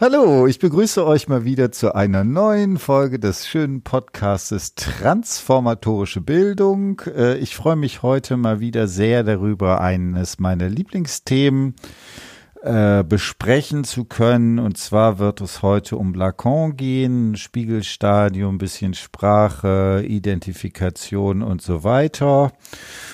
[0.00, 7.02] Hallo, ich begrüße euch mal wieder zu einer neuen Folge des schönen Podcastes Transformatorische Bildung.
[7.06, 11.74] Äh, ich freue mich heute mal wieder sehr darüber, eines meiner Lieblingsthemen
[12.62, 14.58] äh, besprechen zu können.
[14.58, 22.52] Und zwar wird es heute um Lacan gehen, Spiegelstadium, bisschen Sprache, Identifikation und so weiter.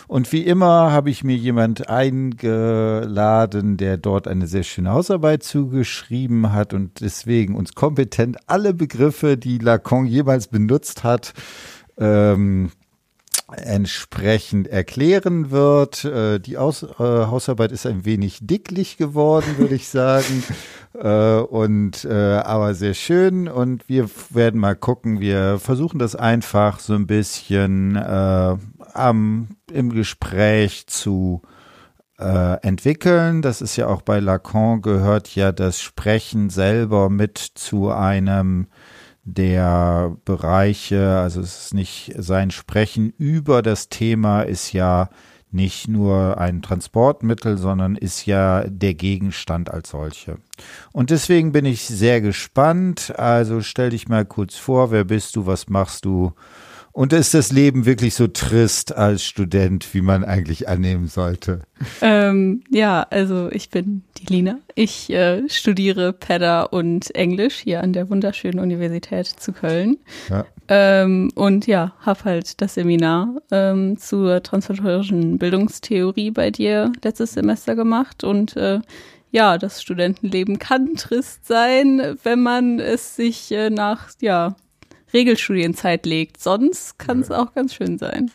[0.06, 6.52] Und wie immer habe ich mir jemand eingeladen, der dort eine sehr schöne Hausarbeit zugeschrieben
[6.52, 11.34] hat und deswegen uns kompetent alle Begriffe, die Lacan jemals benutzt hat,
[11.98, 12.70] ähm,
[13.58, 16.04] entsprechend erklären wird.
[16.04, 20.42] Äh, die Aus äh, Hausarbeit ist ein wenig dicklich geworden, würde ich sagen.
[20.94, 23.48] äh, und äh, aber sehr schön.
[23.48, 25.20] Und wir werden mal gucken.
[25.20, 28.56] Wir versuchen das einfach so ein bisschen äh,
[28.92, 31.42] am, im Gespräch zu
[32.16, 33.42] entwickeln.
[33.42, 38.68] Das ist ja auch bei Lacan gehört ja das Sprechen selber mit zu einem
[39.24, 45.08] der Bereiche, also es ist nicht sein Sprechen über das Thema ist ja
[45.54, 50.38] nicht nur ein Transportmittel, sondern ist ja der Gegenstand als solche.
[50.92, 53.16] Und deswegen bin ich sehr gespannt.
[53.16, 56.32] Also stell dich mal kurz vor, wer bist du, was machst du?
[56.94, 61.62] Und ist das Leben wirklich so trist als Student, wie man eigentlich annehmen sollte?
[62.00, 64.60] Ähm, ja, also ich bin die Lina.
[64.76, 69.96] Ich äh, studiere Pedda und Englisch hier an der wunderschönen Universität zu Köln.
[70.30, 70.46] Ja.
[70.68, 77.74] Ähm, und ja, habe halt das Seminar ähm, zur transformatorischen Bildungstheorie bei dir letztes Semester
[77.74, 78.78] gemacht und äh,
[79.32, 84.54] ja, das Studentenleben kann trist sein, wenn man es sich äh, nach ja
[85.14, 86.40] Regelstudienzeit legt.
[86.40, 87.42] Sonst kann es ja.
[87.42, 88.30] auch ganz schön sein.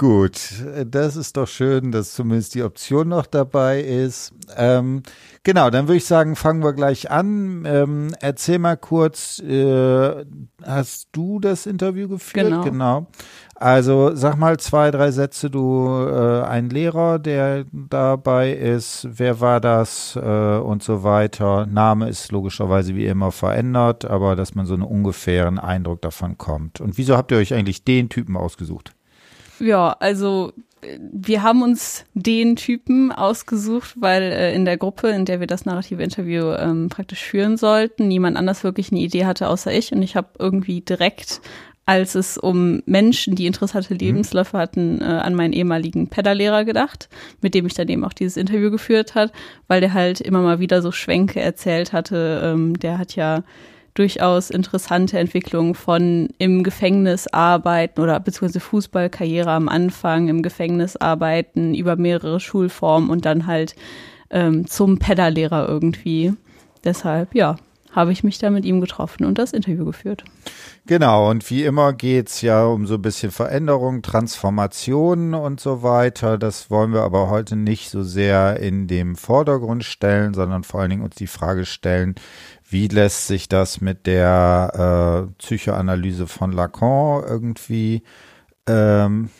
[0.00, 4.32] Gut, das ist doch schön, dass zumindest die Option noch dabei ist.
[4.56, 5.02] Ähm,
[5.42, 7.66] genau, dann würde ich sagen, fangen wir gleich an.
[7.66, 10.24] Ähm, erzähl mal kurz, äh,
[10.64, 12.46] hast du das Interview geführt?
[12.46, 12.62] Genau.
[12.62, 13.06] genau.
[13.56, 19.60] Also sag mal zwei, drei Sätze, du äh, ein Lehrer, der dabei ist, wer war
[19.60, 21.66] das äh, und so weiter.
[21.66, 26.80] Name ist logischerweise wie immer verändert, aber dass man so einen ungefähren Eindruck davon kommt.
[26.80, 28.94] Und wieso habt ihr euch eigentlich den Typen ausgesucht?
[29.60, 30.52] Ja, also
[31.12, 35.66] wir haben uns den Typen ausgesucht, weil äh, in der Gruppe, in der wir das
[35.66, 40.02] narrative Interview ähm, praktisch führen sollten, niemand anders wirklich eine Idee hatte außer ich und
[40.02, 41.40] ich habe irgendwie direkt
[41.86, 44.00] als es um Menschen, die interessante mhm.
[44.00, 47.08] Lebensläufe hatten, äh, an meinen ehemaligen Pedallehrer gedacht,
[47.40, 49.32] mit dem ich dann eben auch dieses Interview geführt hat,
[49.66, 52.42] weil der halt immer mal wieder so Schwänke erzählt hatte.
[52.44, 53.42] Ähm, der hat ja
[53.94, 61.74] durchaus interessante Entwicklungen von im Gefängnis arbeiten oder beziehungsweise Fußballkarriere am Anfang, im Gefängnis arbeiten,
[61.74, 63.74] über mehrere Schulformen und dann halt
[64.30, 66.32] ähm, zum Pedallehrer irgendwie.
[66.84, 67.56] Deshalb, ja,
[67.92, 70.24] habe ich mich da mit ihm getroffen und das Interview geführt.
[70.86, 76.38] Genau, und wie immer geht's ja um so ein bisschen Veränderung, Transformationen und so weiter.
[76.38, 80.90] Das wollen wir aber heute nicht so sehr in dem Vordergrund stellen, sondern vor allen
[80.90, 82.14] Dingen uns die Frage stellen,
[82.70, 88.02] wie lässt sich das mit der äh, Psychoanalyse von Lacan irgendwie
[88.66, 89.30] ähm,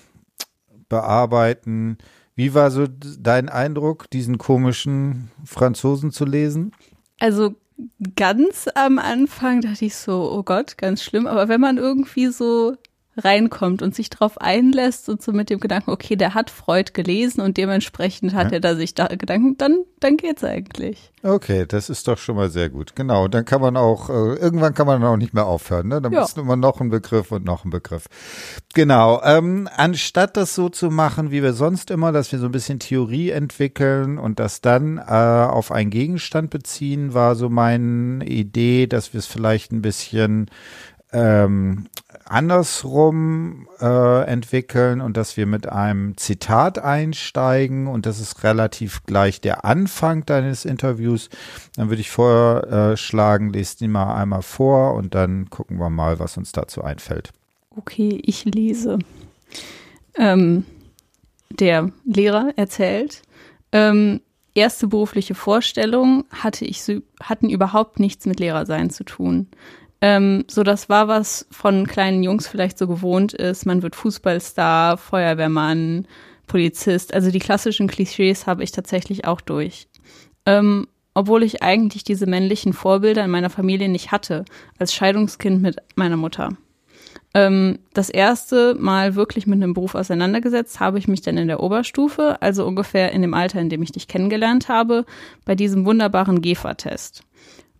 [0.88, 1.98] bearbeiten?
[2.34, 6.72] Wie war so dein Eindruck, diesen komischen Franzosen zu lesen?
[7.20, 7.54] Also
[8.16, 11.26] ganz am Anfang dachte ich so, oh Gott, ganz schlimm.
[11.26, 12.76] Aber wenn man irgendwie so
[13.16, 17.40] reinkommt und sich darauf einlässt und so mit dem Gedanken, okay, der hat Freud gelesen
[17.40, 18.54] und dementsprechend hat ja.
[18.54, 21.12] er da sich da Gedanken, dann, dann geht's eigentlich.
[21.22, 22.94] Okay, das ist doch schon mal sehr gut.
[22.94, 26.00] Genau, dann kann man auch, äh, irgendwann kann man auch nicht mehr aufhören, ne?
[26.00, 26.22] Dann ja.
[26.22, 28.06] ist immer noch ein Begriff und noch ein Begriff.
[28.74, 32.52] Genau, ähm, anstatt das so zu machen, wie wir sonst immer, dass wir so ein
[32.52, 38.86] bisschen Theorie entwickeln und das dann äh, auf einen Gegenstand beziehen, war so meine Idee,
[38.86, 40.50] dass wir es vielleicht ein bisschen
[41.12, 41.86] ähm,
[42.30, 49.40] andersrum äh, entwickeln und dass wir mit einem Zitat einsteigen und das ist relativ gleich
[49.40, 51.28] der Anfang deines Interviews.
[51.76, 56.36] Dann würde ich vorschlagen, lest ihn mal einmal vor und dann gucken wir mal, was
[56.36, 57.32] uns dazu einfällt.
[57.76, 58.98] Okay, ich lese.
[60.16, 60.64] Ähm,
[61.50, 63.22] der Lehrer erzählt,
[63.72, 64.20] ähm,
[64.54, 66.82] erste berufliche Vorstellung hatte ich,
[67.22, 69.48] hatten überhaupt nichts mit Lehrersein zu tun.
[70.02, 73.66] Ähm, so, das war was von kleinen Jungs vielleicht so gewohnt ist.
[73.66, 76.06] Man wird Fußballstar, Feuerwehrmann,
[76.46, 77.12] Polizist.
[77.12, 79.88] Also die klassischen Klischees habe ich tatsächlich auch durch.
[80.46, 84.44] Ähm, obwohl ich eigentlich diese männlichen Vorbilder in meiner Familie nicht hatte,
[84.78, 86.50] als Scheidungskind mit meiner Mutter.
[87.34, 91.62] Ähm, das erste Mal wirklich mit einem Beruf auseinandergesetzt habe ich mich dann in der
[91.62, 95.04] Oberstufe, also ungefähr in dem Alter, in dem ich dich kennengelernt habe,
[95.44, 97.22] bei diesem wunderbaren GEFA-Test.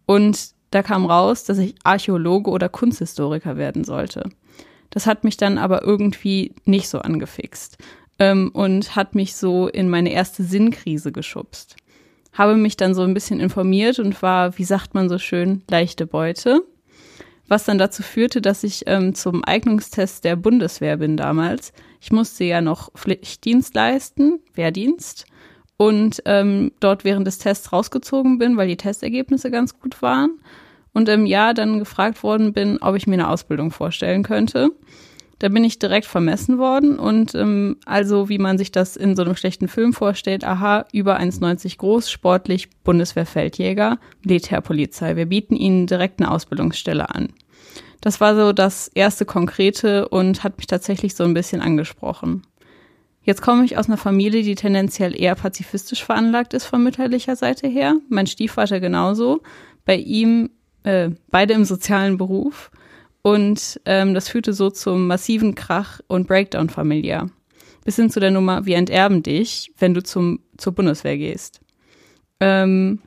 [0.06, 4.30] Und da kam raus, dass ich Archäologe oder Kunsthistoriker werden sollte.
[4.90, 7.78] Das hat mich dann aber irgendwie nicht so angefixt
[8.18, 11.76] ähm, und hat mich so in meine erste Sinnkrise geschubst.
[12.32, 16.06] Habe mich dann so ein bisschen informiert und war, wie sagt man so schön, leichte
[16.06, 16.62] Beute.
[17.48, 21.72] Was dann dazu führte, dass ich ähm, zum Eignungstest der Bundeswehr bin damals.
[22.00, 25.26] Ich musste ja noch Pflichtdienst leisten, Wehrdienst,
[25.80, 30.38] und ähm, dort während des Tests rausgezogen bin, weil die Testergebnisse ganz gut waren.
[30.92, 34.72] Und im Jahr dann gefragt worden bin, ob ich mir eine Ausbildung vorstellen könnte.
[35.38, 39.22] Da bin ich direkt vermessen worden und ähm, also wie man sich das in so
[39.22, 45.16] einem schlechten Film vorstellt, aha, über 1,90 groß, sportlich, Bundeswehrfeldjäger, Militärpolizei.
[45.16, 47.30] Wir bieten Ihnen direkt eine Ausbildungsstelle an.
[48.02, 52.42] Das war so das erste Konkrete und hat mich tatsächlich so ein bisschen angesprochen.
[53.30, 57.68] Jetzt komme ich aus einer Familie, die tendenziell eher pazifistisch veranlagt ist von mütterlicher Seite
[57.68, 57.94] her.
[58.08, 59.40] Mein Stiefvater genauso.
[59.84, 60.50] Bei ihm
[60.82, 62.72] äh, beide im sozialen Beruf.
[63.22, 67.30] Und ähm, das führte so zum massiven Krach und Breakdown familiär.
[67.84, 71.60] Bis hin zu der Nummer, wir enterben dich, wenn du zum, zur Bundeswehr gehst.
[72.40, 72.98] Ähm,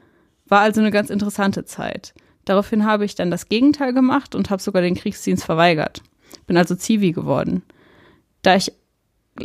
[0.47, 2.13] war also eine ganz interessante Zeit.
[2.45, 6.01] Daraufhin habe ich dann das Gegenteil gemacht und habe sogar den Kriegsdienst verweigert.
[6.47, 7.63] Bin also Zivi geworden.
[8.41, 8.71] Da ich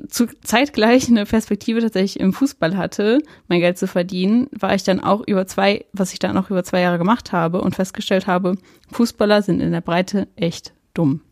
[0.08, 5.00] zu zeitgleich eine Perspektive tatsächlich im Fußball hatte, mein Geld zu verdienen, war ich dann
[5.00, 8.56] auch über zwei, was ich dann auch über zwei Jahre gemacht habe und festgestellt habe,
[8.92, 11.22] Fußballer sind in der Breite echt dumm.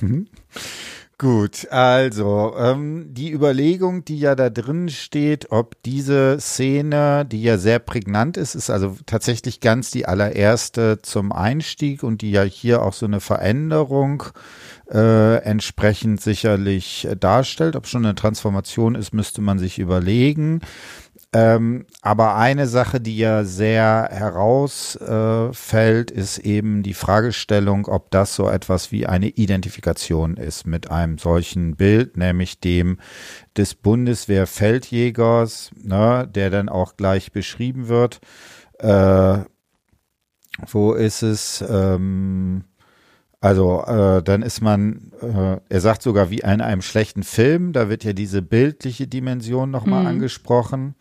[1.18, 7.56] Gut, also ähm, die Überlegung, die ja da drin steht, ob diese Szene, die ja
[7.56, 12.82] sehr prägnant ist, ist also tatsächlich ganz die allererste zum Einstieg und die ja hier
[12.82, 14.24] auch so eine Veränderung
[14.90, 17.76] äh, entsprechend sicherlich darstellt.
[17.76, 20.60] Ob schon eine Transformation ist, müsste man sich überlegen.
[21.32, 28.34] Ähm, aber eine Sache, die ja sehr herausfällt, äh, ist eben die Fragestellung, ob das
[28.34, 32.98] so etwas wie eine Identifikation ist mit einem solchen Bild, nämlich dem
[33.56, 38.20] des Bundeswehrfeldjägers, ne, der dann auch gleich beschrieben wird.
[38.78, 39.38] Äh,
[40.68, 41.62] wo ist es?
[41.68, 42.64] Ähm,
[43.40, 47.88] also äh, dann ist man, äh, er sagt sogar wie in einem schlechten Film, da
[47.88, 50.08] wird ja diese bildliche Dimension nochmal mhm.
[50.08, 50.94] angesprochen.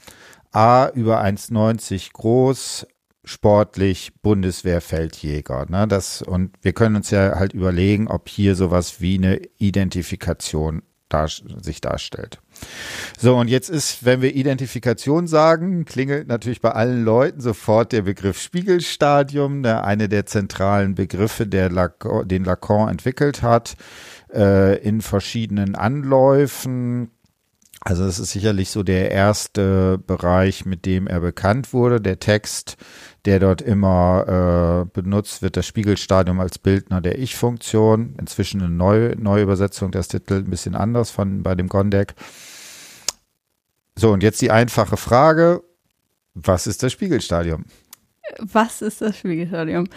[0.51, 2.87] A über 1,90 groß,
[3.25, 5.65] sportlich, Bundeswehrfeldjäger.
[5.69, 5.87] Ne?
[5.87, 10.83] Das, und wir können uns ja halt überlegen, ob hier sowas wie eine Identifikation
[11.15, 11.27] dar
[11.61, 12.39] sich darstellt.
[13.17, 18.03] So, und jetzt ist, wenn wir Identifikation sagen, klingelt natürlich bei allen Leuten sofort der
[18.03, 23.75] Begriff Spiegelstadium, der eine der zentralen Begriffe, der Lacan, den Lacan entwickelt hat,
[24.33, 27.11] äh, in verschiedenen Anläufen.
[27.87, 32.01] Also es ist sicherlich so der erste Bereich, mit dem er bekannt wurde.
[32.01, 32.77] Der Text,
[33.25, 38.15] der dort immer äh, benutzt wird, das Spiegelstadium als Bildner der Ich-Funktion.
[38.19, 42.15] Inzwischen eine neue, neue Übersetzung des Titels, ein bisschen anders von bei dem Gondek.
[43.95, 45.61] So, und jetzt die einfache Frage,
[46.33, 47.65] was ist das Spiegelstadium?
[48.39, 49.87] Was ist das Spiegelstadium?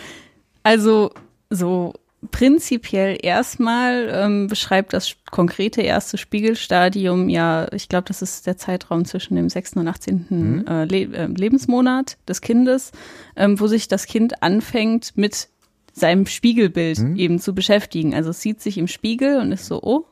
[0.62, 1.10] Also
[1.48, 1.94] so
[2.30, 9.04] prinzipiell erstmal ähm, beschreibt das konkrete erste Spiegelstadium ja, ich glaube, das ist der Zeitraum
[9.04, 9.74] zwischen dem 6.
[9.74, 10.26] und 18.
[10.28, 10.64] Mhm.
[10.66, 12.90] Äh, Le äh, Lebensmonat des Kindes,
[13.36, 15.48] ähm, wo sich das Kind anfängt mit
[15.92, 17.16] seinem Spiegelbild mhm.
[17.16, 18.14] eben zu beschäftigen.
[18.14, 20.06] Also es sieht sich im Spiegel und ist so, oh,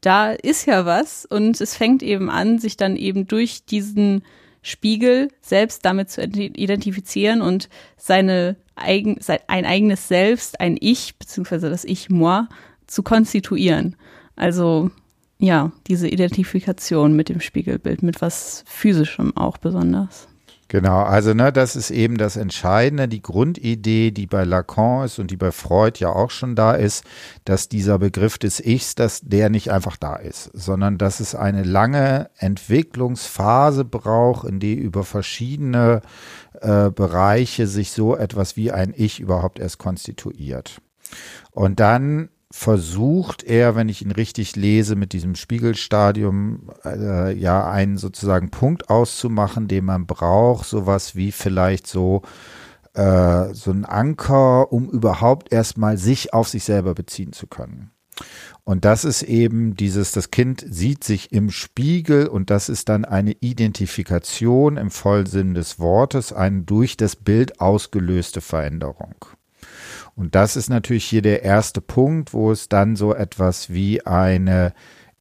[0.00, 4.24] da ist ja was und es fängt eben an, sich dann eben durch diesen
[4.62, 11.68] Spiegel selbst damit zu identifizieren und seine eigen, sein, ein eigenes Selbst, ein Ich, beziehungsweise
[11.68, 12.44] das Ich moi,
[12.86, 13.96] zu konstituieren.
[14.36, 14.90] Also
[15.38, 20.28] ja, diese Identifikation mit dem Spiegelbild, mit was Physischem auch besonders.
[20.72, 25.30] Genau, also ne, das ist eben das Entscheidende, die Grundidee, die bei Lacan ist und
[25.30, 27.04] die bei Freud ja auch schon da ist,
[27.44, 31.62] dass dieser Begriff des Ichs, dass der nicht einfach da ist, sondern dass es eine
[31.62, 36.00] lange Entwicklungsphase braucht, in die über verschiedene
[36.62, 40.80] äh, Bereiche sich so etwas wie ein Ich überhaupt erst konstituiert.
[41.50, 47.96] Und dann versucht er, wenn ich ihn richtig lese, mit diesem Spiegelstadium äh, ja einen
[47.96, 52.22] sozusagen Punkt auszumachen, den man braucht, sowas wie vielleicht so
[52.92, 57.90] äh, so ein Anker, um überhaupt erstmal sich auf sich selber beziehen zu können.
[58.64, 63.06] Und das ist eben dieses, das Kind sieht sich im Spiegel und das ist dann
[63.06, 69.14] eine Identifikation im Vollsinn des Wortes, eine durch das Bild ausgelöste Veränderung.
[70.14, 74.74] Und das ist natürlich hier der erste Punkt, wo es dann so etwas wie eine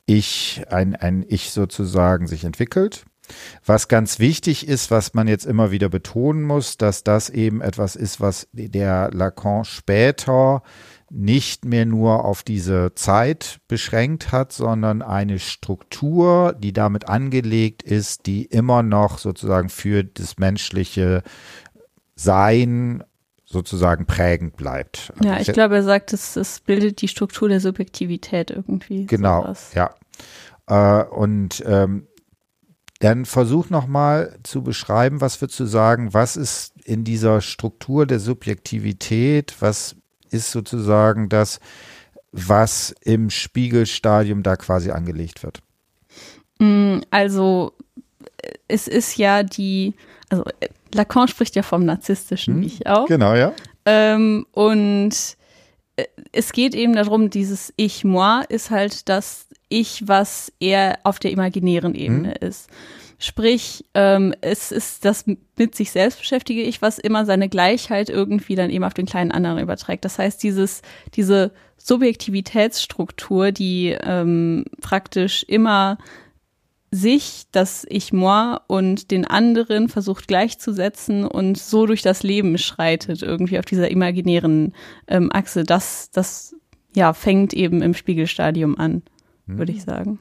[0.06, 3.06] Ich, ein, ein Ich sozusagen sich entwickelt.
[3.66, 7.96] Was ganz wichtig ist, was man jetzt immer wieder betonen muss, dass das eben etwas
[7.96, 10.64] ist, was der Lacan später
[11.10, 18.26] nicht mehr nur auf diese Zeit beschränkt hat, sondern eine Struktur, die damit angelegt ist,
[18.26, 21.22] die immer noch sozusagen für das menschliche
[22.16, 23.04] Sein
[23.52, 25.14] sozusagen prägend bleibt.
[25.24, 29.06] Ja, ich glaube, er sagt, es, es bildet die Struktur der Subjektivität irgendwie.
[29.06, 29.72] Genau, sowas.
[29.74, 29.96] ja.
[30.68, 32.08] Äh, und ähm,
[33.00, 38.20] dann versuch nochmal zu beschreiben, was würdest du sagen, was ist in dieser Struktur der
[38.20, 39.96] Subjektivität, was
[40.30, 41.60] ist sozusagen das,
[42.32, 45.62] was im Spiegelstadium da quasi angelegt wird?
[46.60, 47.74] Mm, also
[48.68, 49.96] es ist ja die,
[50.30, 50.46] also
[50.96, 53.08] Lacan spricht ja vom narzisstischen hm, Ich auch.
[53.08, 53.54] Genau, ja.
[53.86, 55.16] Ähm, und
[55.96, 61.32] äh, es geht eben darum, dieses Ich-Moi ist halt das Ich, was eher auf der
[61.32, 62.48] imaginären Ebene hm.
[62.48, 62.70] ist.
[63.24, 68.56] Sprich, ähm, es ist das mit sich selbst beschäftige ich, was immer seine Gleichheit irgendwie
[68.56, 70.06] dann eben auf den kleinen anderen überträgt.
[70.06, 70.82] Das heißt, dieses,
[71.14, 76.00] diese Subjektivitätsstruktur, die ähm, praktisch immer
[76.92, 83.22] sich, das Ich moi und den anderen versucht gleichzusetzen und so durch das Leben schreitet,
[83.22, 84.74] irgendwie auf dieser imaginären
[85.08, 86.54] ähm, Achse, das, das
[86.94, 89.04] ja fängt eben im Spiegelstadium an,
[89.46, 90.20] würde ich sagen.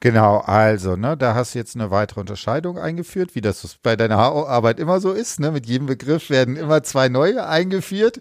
[0.00, 4.18] Genau, also, ne, da hast du jetzt eine weitere Unterscheidung eingeführt, wie das bei deiner
[4.18, 5.38] Arbeit immer so ist.
[5.38, 5.52] Ne?
[5.52, 8.20] Mit jedem Begriff werden immer zwei neue eingeführt.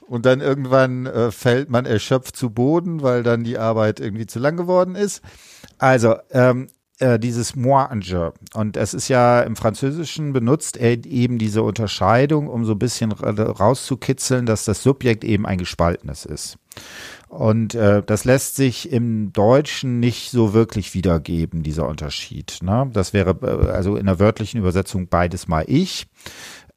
[0.00, 4.38] Und dann irgendwann äh, fällt man erschöpft zu Boden, weil dann die Arbeit irgendwie zu
[4.38, 5.22] lang geworden ist.
[5.78, 6.68] Also, ähm,
[7.02, 8.32] äh, dieses Moinge.
[8.54, 13.10] Und es ist ja im Französischen benutzt er eben diese Unterscheidung, um so ein bisschen
[13.12, 16.58] rauszukitzeln, dass das Subjekt eben ein gespaltenes ist.
[17.28, 22.58] Und äh, das lässt sich im Deutschen nicht so wirklich wiedergeben, dieser Unterschied.
[22.62, 22.90] Ne?
[22.92, 26.06] Das wäre äh, also in der wörtlichen Übersetzung beides mal ich.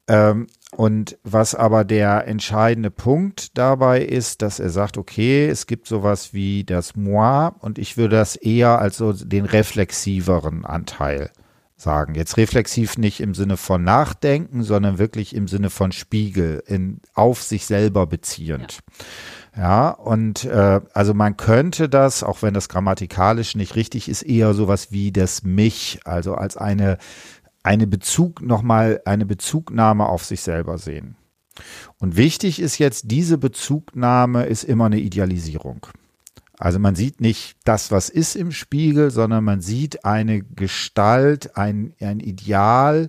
[0.08, 5.86] Ähm, und was aber der entscheidende Punkt dabei ist, dass er sagt, okay, es gibt
[5.86, 11.30] sowas wie das Moi und ich würde das eher als so den reflexiveren Anteil
[11.76, 12.14] sagen.
[12.14, 17.42] Jetzt reflexiv nicht im Sinne von Nachdenken, sondern wirklich im Sinne von Spiegel, in, auf
[17.42, 18.80] sich selber beziehend.
[18.98, 19.04] Ja.
[19.56, 24.52] Ja, und äh, also man könnte das, auch wenn das grammatikalisch nicht richtig ist, eher
[24.52, 26.98] sowas wie das Mich, also als eine,
[27.66, 31.16] eine Bezug, nochmal eine Bezugnahme auf sich selber sehen.
[31.98, 35.86] Und wichtig ist jetzt, diese Bezugnahme ist immer eine Idealisierung.
[36.58, 41.94] Also man sieht nicht das, was ist im Spiegel, sondern man sieht eine Gestalt, ein,
[42.00, 43.08] ein Ideal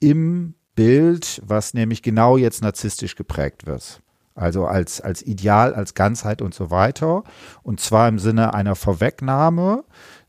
[0.00, 4.02] im Bild, was nämlich genau jetzt narzisstisch geprägt wird
[4.36, 7.24] also als, als Ideal, als Ganzheit und so weiter.
[7.62, 9.84] Und zwar im Sinne einer Vorwegnahme.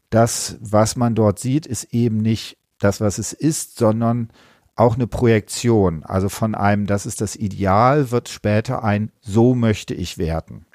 [0.09, 4.29] Das, was man dort sieht, ist eben nicht das, was es ist, sondern
[4.75, 6.03] auch eine Projektion.
[6.03, 10.65] Also von einem, das ist das Ideal, wird später ein, so möchte ich werden.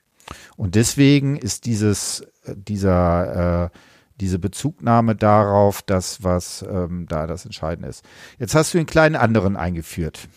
[0.56, 3.78] Und deswegen ist dieses, dieser, äh,
[4.20, 8.04] diese Bezugnahme darauf das, was ähm, da das Entscheidende ist.
[8.38, 10.28] Jetzt hast du einen kleinen anderen eingeführt.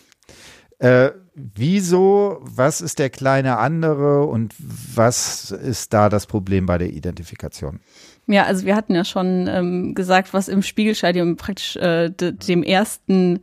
[0.80, 6.90] Äh, wieso, was ist der kleine andere und was ist da das Problem bei der
[6.90, 7.80] Identifikation?
[8.28, 13.42] Ja, also wir hatten ja schon ähm, gesagt, was im Spiegelstadium praktisch äh, dem ersten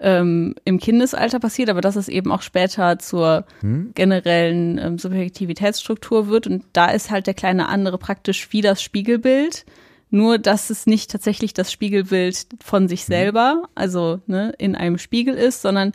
[0.00, 3.92] ähm, im Kindesalter passiert, aber dass es eben auch später zur hm?
[3.94, 6.46] generellen ähm, Subjektivitätsstruktur wird.
[6.46, 9.64] Und da ist halt der kleine andere praktisch wie das Spiegelbild.
[10.10, 13.06] Nur, dass es nicht tatsächlich das Spiegelbild von sich hm?
[13.06, 15.92] selber, also ne, in einem Spiegel ist, sondern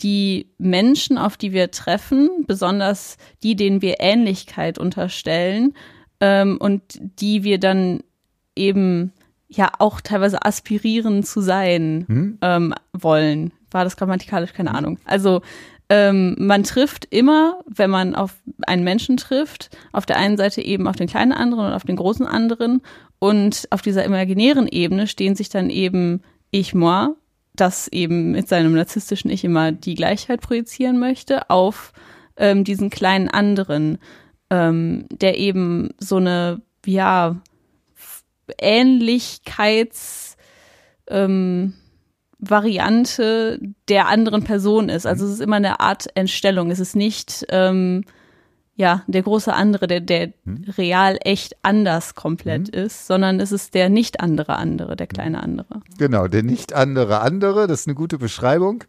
[0.00, 5.74] die Menschen, auf die wir treffen, besonders die, denen wir Ähnlichkeit unterstellen
[6.22, 6.82] ähm, und
[7.20, 8.00] die wir dann
[8.56, 9.12] eben
[9.48, 12.38] ja auch teilweise aspirieren zu sein hm?
[12.40, 13.52] ähm, wollen.
[13.70, 14.52] War das grammatikalisch?
[14.52, 14.72] Keine.
[14.74, 14.98] Ahnung.
[15.04, 15.42] Also
[15.88, 18.36] ähm, man trifft immer, wenn man auf
[18.66, 21.96] einen Menschen trifft, auf der einen Seite eben auf den kleinen anderen und auf den
[21.96, 22.80] großen anderen.
[23.18, 27.08] Und auf dieser imaginären Ebene stehen sich dann eben ich, moi
[27.54, 31.92] das eben mit seinem narzisstischen Ich immer die Gleichheit projizieren möchte auf
[32.36, 33.98] ähm, diesen kleinen anderen,
[34.52, 37.40] ähm, der eben so eine, ja,
[38.58, 40.36] Ähnlichkeits,
[41.08, 41.72] ähm,
[42.38, 45.06] Variante der anderen Person ist.
[45.06, 46.70] Also es ist immer eine Art Entstellung.
[46.70, 48.04] Es ist nicht ähm,
[48.74, 50.64] ja, der große andere, der, der hm.
[50.76, 52.84] real echt anders komplett hm.
[52.84, 55.80] ist, sondern es ist der nicht andere andere, der kleine andere.
[55.98, 58.84] Genau, der nicht andere andere, das ist eine gute Beschreibung.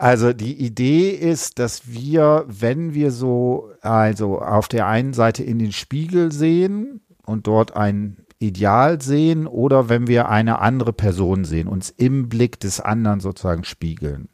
[0.00, 5.58] Also die Idee ist, dass wir, wenn wir so, also auf der einen Seite in
[5.58, 11.68] den Spiegel sehen und dort ein Ideal sehen oder wenn wir eine andere Person sehen,
[11.68, 14.30] uns im Blick des anderen sozusagen spiegeln.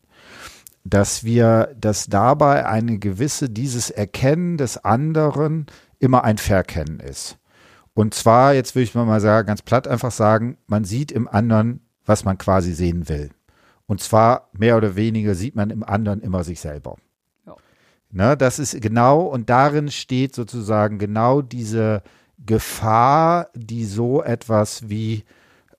[0.84, 5.66] Dass wir, dass dabei eine gewisse, dieses Erkennen des anderen
[5.98, 7.38] immer ein Verkennen ist.
[7.92, 11.80] Und zwar, jetzt würde ich mal sagen, ganz platt einfach sagen, man sieht im anderen,
[12.04, 13.30] was man quasi sehen will.
[13.86, 16.96] Und zwar mehr oder weniger sieht man im anderen immer sich selber.
[17.46, 17.54] Ja.
[18.10, 22.02] Ne, das ist genau, und darin steht sozusagen genau diese
[22.44, 25.24] Gefahr, die so etwas wie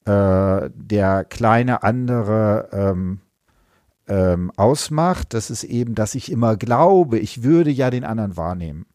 [0.06, 3.20] äh, der kleine andere ähm,
[4.08, 5.34] ähm, ausmacht.
[5.34, 8.86] Das ist eben, dass ich immer glaube, ich würde ja den anderen wahrnehmen.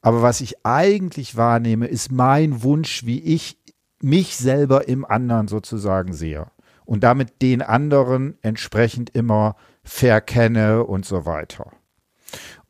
[0.00, 3.58] Aber was ich eigentlich wahrnehme, ist mein Wunsch, wie ich
[4.00, 6.46] mich selber im anderen sozusagen sehe.
[6.90, 9.54] Und damit den anderen entsprechend immer
[9.84, 11.70] verkenne und so weiter.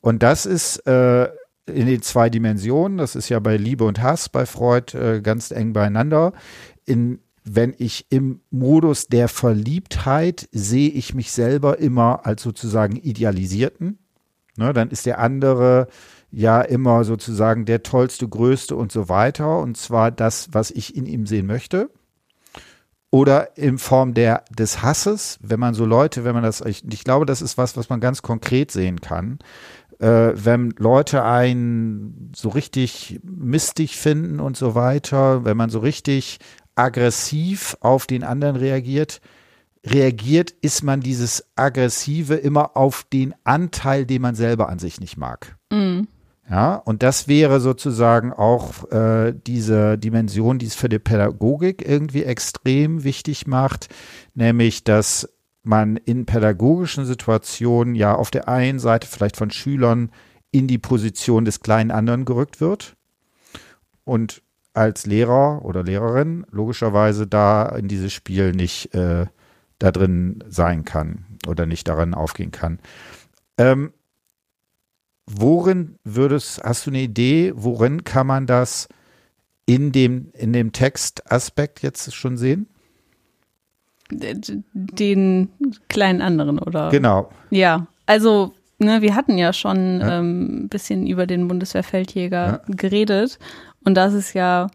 [0.03, 1.31] Und das ist äh,
[1.65, 5.53] in den zwei Dimensionen, das ist ja bei Liebe und Hass bei Freud äh, ganz
[5.53, 6.35] eng beieinander.
[6.85, 14.01] In, wenn ich im Modus der Verliebtheit sehe ich mich selber immer als sozusagen idealisierten,
[14.59, 15.89] ne, dann ist der andere
[16.31, 19.61] ja immer sozusagen der tollste, größte und so weiter.
[19.61, 21.89] Und zwar das, was ich in ihm sehen möchte.
[23.11, 27.03] Oder in Form der, des Hasses, wenn man so Leute, wenn man das, ich, ich
[27.03, 29.41] glaube, das ist was, was man ganz konkret sehen kann.
[29.99, 36.39] Äh, wenn Leute einen so richtig mistig finden und so weiter, wenn man so richtig
[36.77, 39.21] aggressiv auf den anderen reagiert,
[39.85, 45.17] reagiert, ist man dieses Aggressive immer auf den Anteil, den man selber an sich nicht
[45.17, 45.57] mag.
[45.73, 46.07] Mhm.
[46.51, 52.25] Ja, und das wäre sozusagen auch äh, diese Dimension, die es für die Pädagogik irgendwie
[52.25, 53.89] extrem wichtig macht,
[54.35, 60.11] nämlich dass man in pädagogischen Situationen ja auf der einen Seite vielleicht von Schülern
[60.51, 62.97] in die Position des kleinen anderen gerückt wird
[64.03, 64.43] und
[64.73, 69.27] als Lehrer oder Lehrerin logischerweise da in dieses Spiel nicht äh,
[69.79, 72.81] da drin sein kann oder nicht daran aufgehen kann.
[73.57, 73.93] Ähm,
[75.39, 78.89] worin würdest, hast du eine Idee, worin kann man das
[79.67, 82.67] in dem, in dem Textaspekt jetzt schon sehen?
[84.11, 85.51] Den
[85.89, 86.91] kleinen anderen, oder?
[86.91, 87.31] Genau.
[87.51, 90.19] Ja, also ne, wir hatten ja schon ja.
[90.19, 92.75] Ähm, ein bisschen über den Bundeswehrfeldjäger ja.
[92.75, 93.39] geredet
[93.85, 94.69] und das ist ja,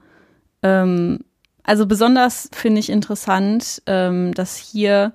[0.63, 1.19] ähm,
[1.63, 5.13] also besonders finde ich interessant, ähm, dass hier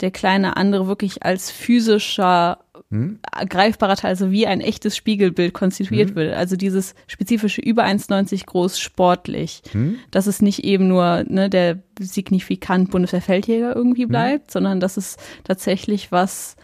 [0.00, 2.58] der kleine andere wirklich als physischer
[2.90, 3.18] hm?
[3.48, 6.16] greifbarer Teil, also wie ein echtes Spiegelbild konstituiert hm?
[6.16, 6.34] wird.
[6.34, 9.62] Also dieses spezifische über 1,90 groß sportlich.
[9.72, 9.98] Hm?
[10.10, 14.08] Dass es nicht eben nur ne, der signifikant Bundeswehrfeldjäger irgendwie hm?
[14.08, 16.56] bleibt, sondern dass es tatsächlich was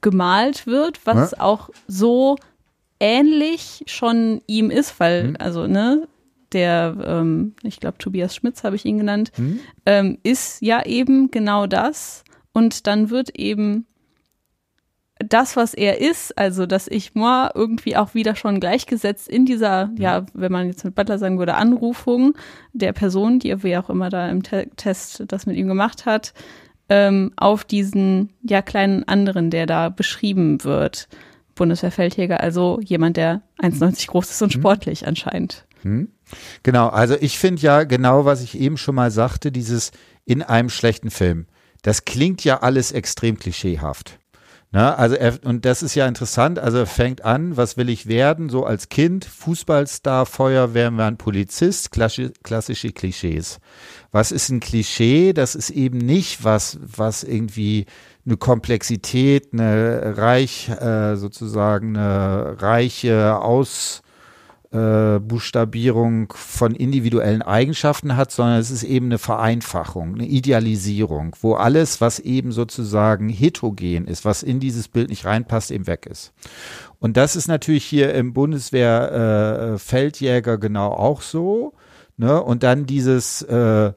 [0.00, 1.40] gemalt wird, was ja?
[1.40, 2.36] auch so
[2.98, 5.36] ähnlich schon ihm ist, weil, hm?
[5.38, 6.08] also, ne,
[6.52, 9.60] der, ähm, ich glaube, Tobias Schmitz habe ich ihn genannt, hm?
[9.84, 12.24] ähm, ist ja eben genau das.
[12.52, 13.86] Und dann wird eben
[15.18, 19.90] das, was er ist, also dass ich moi irgendwie auch wieder schon gleichgesetzt in dieser,
[19.98, 22.34] ja, wenn man jetzt mit Butler sagen würde, Anrufung
[22.72, 26.34] der Person, die wie auch immer da im Te Test das mit ihm gemacht hat,
[26.88, 31.08] ähm, auf diesen ja kleinen anderen, der da beschrieben wird.
[31.54, 34.60] Bundeswehrfeldjäger, also jemand, der 1,90 groß ist und mhm.
[34.60, 35.64] sportlich anscheinend.
[35.82, 36.08] Hm.
[36.62, 39.92] Genau, also ich finde ja genau, was ich eben schon mal sagte, dieses
[40.26, 41.46] in einem schlechten Film.
[41.82, 44.18] Das klingt ja alles extrem klischeehaft.
[44.72, 46.58] Na, also er, und das ist ja interessant.
[46.58, 48.48] Also er fängt an, was will ich werden?
[48.48, 53.58] So als Kind, Fußballstar, Feuerwehrmann, Polizist, klassische, klassische Klischees.
[54.10, 55.32] Was ist ein Klischee?
[55.32, 57.86] Das ist eben nicht was, was irgendwie
[58.26, 64.02] eine Komplexität, eine reich, äh, sozusagen eine reiche Aus,
[64.72, 71.54] äh, Buchstabierung von individuellen Eigenschaften hat, sondern es ist eben eine Vereinfachung, eine Idealisierung, wo
[71.54, 76.32] alles, was eben sozusagen heterogen ist, was in dieses Bild nicht reinpasst, eben weg ist.
[76.98, 81.74] Und das ist natürlich hier im Bundeswehr äh, Feldjäger genau auch so.
[82.16, 82.42] Ne?
[82.42, 83.92] Und dann dieses äh,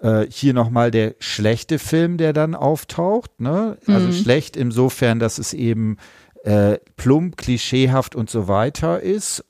[0.00, 3.40] äh, hier nochmal der schlechte Film, der dann auftaucht.
[3.40, 3.78] Ne?
[3.86, 4.12] Also mhm.
[4.12, 5.96] schlecht insofern, dass es eben
[6.44, 9.44] äh, plump, klischeehaft und so weiter ist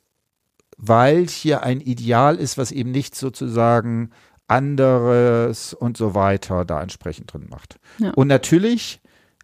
[0.85, 4.11] weil hier ein Ideal ist, was eben nicht sozusagen
[4.49, 7.77] anderes und so weiter da entsprechend drin macht.
[7.99, 8.11] Ja.
[8.11, 9.01] Und natürlich,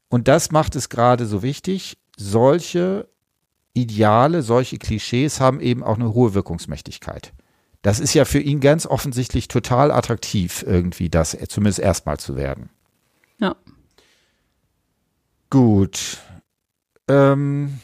[0.09, 3.09] und das macht es gerade so wichtig, solche
[3.73, 7.33] Ideale, solche Klischees haben eben auch eine hohe Wirkungsmächtigkeit.
[7.83, 12.69] Das ist ja für ihn ganz offensichtlich total attraktiv, irgendwie das zumindest erstmal zu werden.
[13.39, 13.55] Ja.
[15.51, 16.19] Gut.
[17.07, 17.79] Ähm,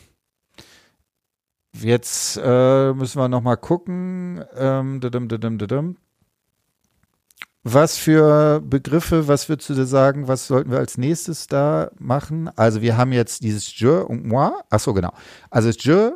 [1.74, 4.44] Jetzt äh, müssen wir noch mal gucken.
[4.56, 5.00] Ähm,
[7.66, 12.50] was für Begriffe, was würdest du da sagen, was sollten wir als nächstes da machen?
[12.56, 14.52] Also wir haben jetzt dieses je und moi.
[14.68, 15.12] Ach so, genau.
[15.50, 16.12] Also je,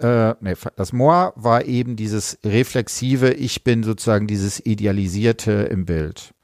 [0.00, 6.34] äh, nee, das moi war eben dieses reflexive, ich bin sozusagen dieses idealisierte im Bild.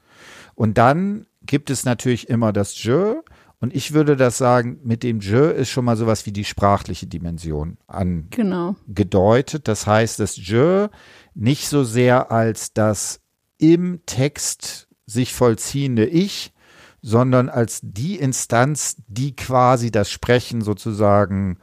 [0.55, 3.15] Und dann gibt es natürlich immer das je.
[3.59, 7.07] Und ich würde das sagen, mit dem je ist schon mal sowas wie die sprachliche
[7.07, 9.63] Dimension angedeutet.
[9.63, 9.63] Genau.
[9.63, 10.89] Das heißt, das je
[11.33, 13.19] nicht so sehr als das
[13.57, 16.53] im Text sich vollziehende Ich,
[17.01, 21.57] sondern als die Instanz, die quasi das Sprechen sozusagen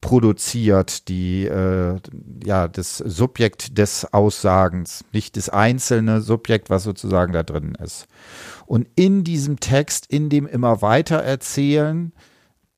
[0.00, 1.98] produziert, die äh,
[2.44, 8.06] ja das Subjekt des Aussagens, nicht das einzelne Subjekt, was sozusagen da drin ist.
[8.66, 12.12] Und in diesem Text, in dem immer weiter erzählen,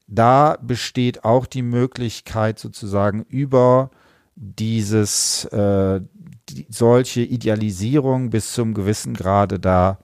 [0.06, 3.90] da besteht auch die Möglichkeit sozusagen über
[4.36, 6.00] dieses äh,
[6.48, 9.98] die, solche Idealisierung bis zum gewissen Grade da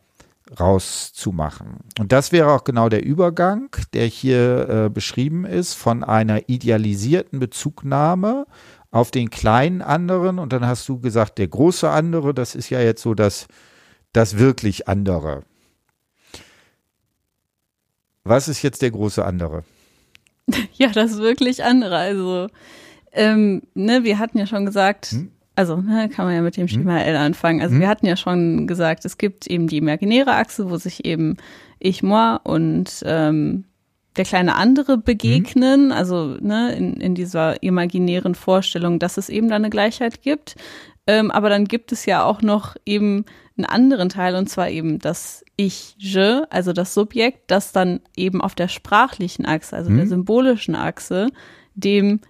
[0.58, 1.78] rauszumachen.
[1.98, 7.38] Und das wäre auch genau der Übergang, der hier äh, beschrieben ist, von einer idealisierten
[7.38, 8.46] Bezugnahme
[8.90, 10.38] auf den kleinen anderen.
[10.38, 13.46] Und dann hast du gesagt, der große andere, das ist ja jetzt so das,
[14.12, 15.44] das wirklich andere.
[18.24, 19.64] Was ist jetzt der große andere?
[20.74, 21.96] Ja, das wirklich andere.
[21.96, 22.48] Also,
[23.12, 25.30] ähm, ne, wir hatten ja schon gesagt, hm?
[25.54, 26.68] also ne, kann man ja mit dem hm?
[26.68, 27.60] Schema L anfangen.
[27.60, 27.80] Also hm?
[27.80, 31.36] wir hatten ja schon gesagt, es gibt eben die imaginäre Achse, wo sich eben
[31.78, 33.64] ich, moi und ähm,
[34.16, 35.92] der kleine andere begegnen, mhm.
[35.92, 40.56] also ne, in, in dieser imaginären Vorstellung, dass es eben da eine Gleichheit gibt.
[41.06, 43.24] Ähm, aber dann gibt es ja auch noch eben
[43.56, 48.40] einen anderen Teil, und zwar eben das Ich, je, also das Subjekt, das dann eben
[48.40, 49.96] auf der sprachlichen Achse, also mhm.
[49.98, 51.28] der symbolischen Achse,
[51.74, 52.20] dem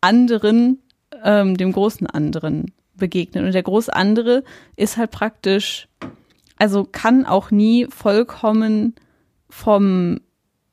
[0.00, 0.78] anderen
[1.24, 3.44] ähm, dem großen anderen begegnen.
[3.46, 4.44] Und der große andere
[4.76, 5.88] ist halt praktisch,
[6.56, 8.94] also kann auch nie vollkommen
[9.48, 10.20] vom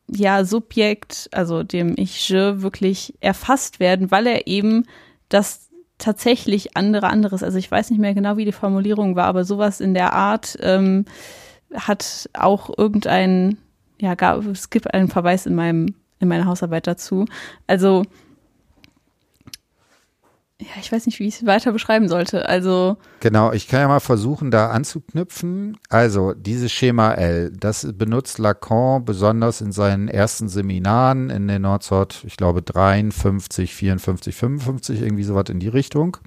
[0.07, 4.85] ja, Subjekt, also dem Ich je, wirklich erfasst werden, weil er eben
[5.29, 5.64] das
[5.97, 9.79] tatsächlich andere anderes, also ich weiß nicht mehr genau, wie die Formulierung war, aber sowas
[9.79, 11.05] in der Art ähm,
[11.73, 13.57] hat auch irgendein,
[13.99, 17.25] ja, gab, es gibt einen Verweis in meinem, in meiner Hausarbeit dazu.
[17.67, 18.03] Also
[20.61, 22.47] ja, ich weiß nicht, wie ich es weiter beschreiben sollte.
[22.47, 22.97] Also.
[23.19, 25.77] Genau, ich kann ja mal versuchen, da anzuknüpfen.
[25.89, 32.05] Also, dieses Schema L, das benutzt Lacan besonders in seinen ersten Seminaren in den 19,
[32.23, 36.17] ich glaube, 53, 54, 55, irgendwie sowas in die Richtung.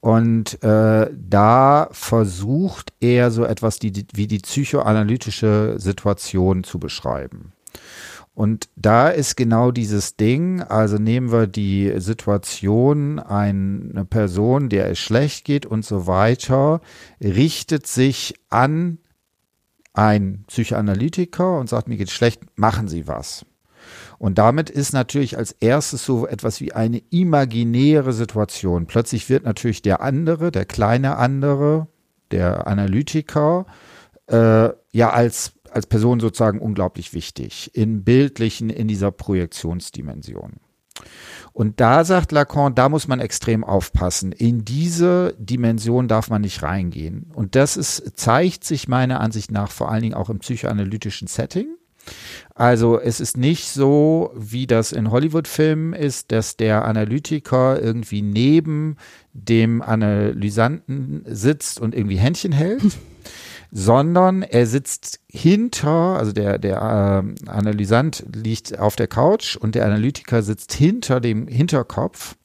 [0.00, 7.52] Und äh, da versucht er so etwas die, wie die psychoanalytische Situation zu beschreiben.
[8.34, 14.98] Und da ist genau dieses Ding, also nehmen wir die Situation, eine Person, der es
[14.98, 16.80] schlecht geht und so weiter,
[17.22, 18.98] richtet sich an
[19.92, 23.46] ein Psychoanalytiker und sagt, mir geht schlecht, machen Sie was.
[24.18, 28.86] Und damit ist natürlich als erstes so etwas wie eine imaginäre Situation.
[28.86, 31.86] Plötzlich wird natürlich der andere, der kleine andere,
[32.32, 33.66] der Analytiker,
[34.26, 40.54] äh, ja als als Person sozusagen unglaublich wichtig, in bildlichen, in dieser Projektionsdimension.
[41.52, 44.32] Und da sagt Lacan, da muss man extrem aufpassen.
[44.32, 47.30] In diese Dimension darf man nicht reingehen.
[47.34, 51.76] Und das ist, zeigt sich meiner Ansicht nach vor allen Dingen auch im psychoanalytischen Setting.
[52.54, 58.96] Also es ist nicht so, wie das in Hollywood-Filmen ist, dass der Analytiker irgendwie neben
[59.32, 62.82] dem Analysanten sitzt und irgendwie Händchen hält,
[63.76, 69.84] sondern er sitzt hinter, also der, der äh, Analysant liegt auf der Couch und der
[69.84, 72.36] Analytiker sitzt hinter dem Hinterkopf,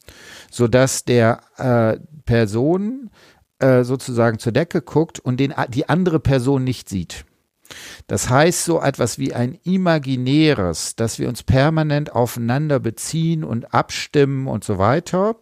[0.50, 3.12] sodass der äh, Person
[3.60, 7.26] äh, sozusagen zur Decke guckt und den, die andere Person nicht sieht.
[8.08, 14.48] Das heißt so etwas wie ein imaginäres, dass wir uns permanent aufeinander beziehen und abstimmen
[14.48, 15.36] und so weiter.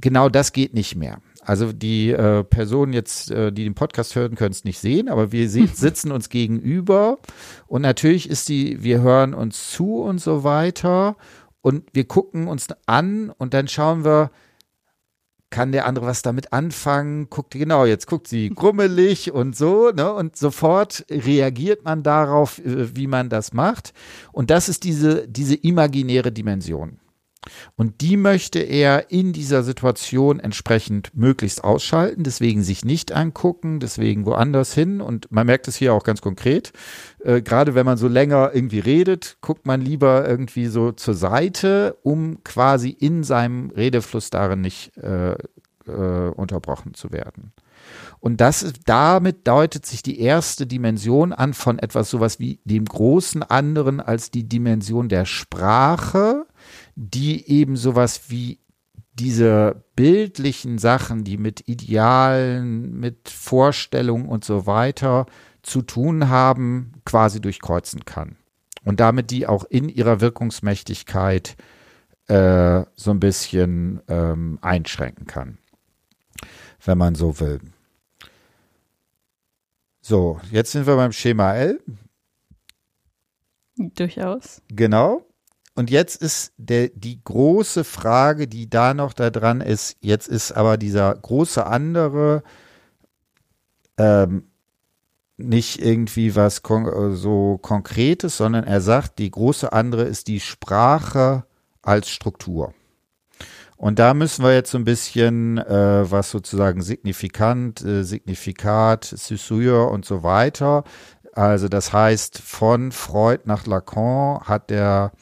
[0.00, 1.18] Genau das geht nicht mehr.
[1.50, 5.32] Also die äh, Personen jetzt, äh, die den Podcast hören, können es nicht sehen, aber
[5.32, 7.18] wir sitzen uns gegenüber
[7.66, 11.16] und natürlich ist die, wir hören uns zu und so weiter
[11.60, 14.30] und wir gucken uns an und dann schauen wir,
[15.50, 17.28] kann der andere was damit anfangen?
[17.30, 20.12] Guckt, genau, jetzt guckt sie grummelig und so, ne?
[20.12, 23.92] Und sofort reagiert man darauf, äh, wie man das macht.
[24.30, 27.00] Und das ist diese, diese imaginäre Dimension.
[27.74, 34.26] Und die möchte er in dieser Situation entsprechend möglichst ausschalten, deswegen sich nicht angucken, deswegen
[34.26, 35.00] woanders hin.
[35.00, 36.72] Und man merkt es hier auch ganz konkret.
[37.24, 41.96] Äh, gerade wenn man so länger irgendwie redet, guckt man lieber irgendwie so zur Seite,
[42.02, 45.32] um quasi in seinem Redefluss darin nicht äh,
[45.86, 47.52] äh, unterbrochen zu werden.
[48.20, 53.42] Und das damit deutet sich die erste Dimension an von etwas sowas wie dem großen
[53.42, 56.46] anderen als die Dimension der Sprache,
[56.94, 58.60] die eben sowas wie
[59.14, 65.26] diese bildlichen Sachen, die mit Idealen, mit Vorstellungen und so weiter
[65.62, 68.36] zu tun haben, quasi durchkreuzen kann.
[68.84, 71.56] Und damit die auch in ihrer Wirkungsmächtigkeit
[72.28, 75.58] äh, so ein bisschen ähm, einschränken kann,
[76.84, 77.60] wenn man so will.
[80.00, 81.80] So, jetzt sind wir beim Schema L.
[83.76, 84.62] Durchaus.
[84.68, 85.26] Genau.
[85.74, 90.52] Und jetzt ist der, die große Frage, die da noch da dran ist, jetzt ist
[90.52, 92.42] aber dieser große andere
[93.96, 94.50] ähm,
[95.36, 101.44] nicht irgendwie was kon so Konkretes, sondern er sagt, die große andere ist die Sprache
[101.82, 102.74] als Struktur.
[103.76, 109.86] Und da müssen wir jetzt so ein bisschen, äh, was sozusagen signifikant, äh, Signifikat, Saussure
[109.86, 110.84] und so weiter.
[111.32, 115.12] Also das heißt, von Freud nach Lacan hat der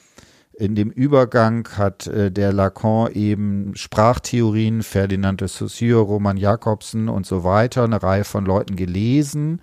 [0.58, 7.26] in dem Übergang hat äh, der Lacan eben Sprachtheorien, Ferdinand de Saussure, Roman Jakobsen und
[7.26, 9.62] so weiter, eine Reihe von Leuten gelesen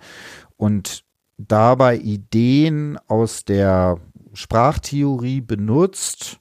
[0.56, 1.04] und
[1.36, 4.00] dabei Ideen aus der
[4.32, 6.40] Sprachtheorie benutzt,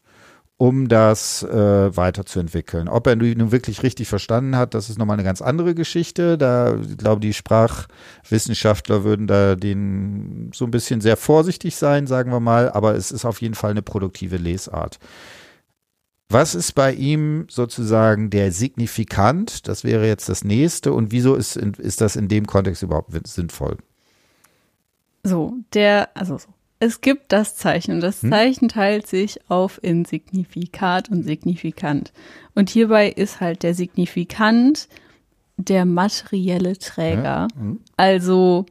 [0.58, 2.88] um das äh, weiterzuentwickeln.
[2.88, 6.38] Ob er nun wirklich richtig verstanden hat, das ist nochmal eine ganz andere Geschichte.
[6.38, 12.32] Da, ich glaube, die Sprachwissenschaftler würden da den so ein bisschen sehr vorsichtig sein, sagen
[12.32, 15.00] wir mal, aber es ist auf jeden Fall eine produktive Lesart.
[16.30, 19.68] Was ist bei ihm sozusagen der Signifikant?
[19.68, 20.94] Das wäre jetzt das nächste.
[20.94, 23.78] Und wieso ist, ist das in dem Kontext überhaupt sinnvoll?
[25.24, 26.55] So, der, also so.
[26.80, 28.30] Es gibt das Zeichen und das hm?
[28.32, 32.12] Zeichen teilt sich auf in Signifikat und Signifikant.
[32.54, 34.88] Und hierbei ist halt der Signifikant
[35.58, 37.48] der materielle Träger.
[37.56, 37.80] Hm.
[37.96, 38.66] Also,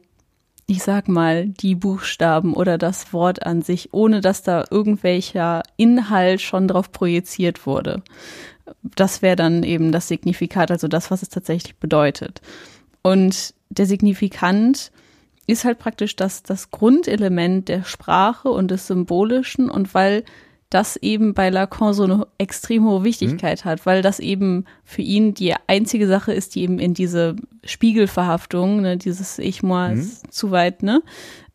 [0.67, 6.41] ich sag mal, die Buchstaben oder das Wort an sich, ohne dass da irgendwelcher Inhalt
[6.41, 8.03] schon drauf projiziert wurde.
[8.83, 12.41] Das wäre dann eben das Signifikat, also das, was es tatsächlich bedeutet.
[13.01, 14.91] Und der Signifikant
[15.47, 20.23] ist halt praktisch das, das Grundelement der Sprache und des Symbolischen und weil
[20.69, 23.69] das eben bei Lacan so eine extrem hohe Wichtigkeit mhm.
[23.69, 28.81] hat, weil das eben für ihn die einzige Sache ist, die eben in diese Spiegelverhaftung,
[28.81, 30.11] ne, dieses Ich moi mhm.
[30.29, 31.01] zu weit, ne,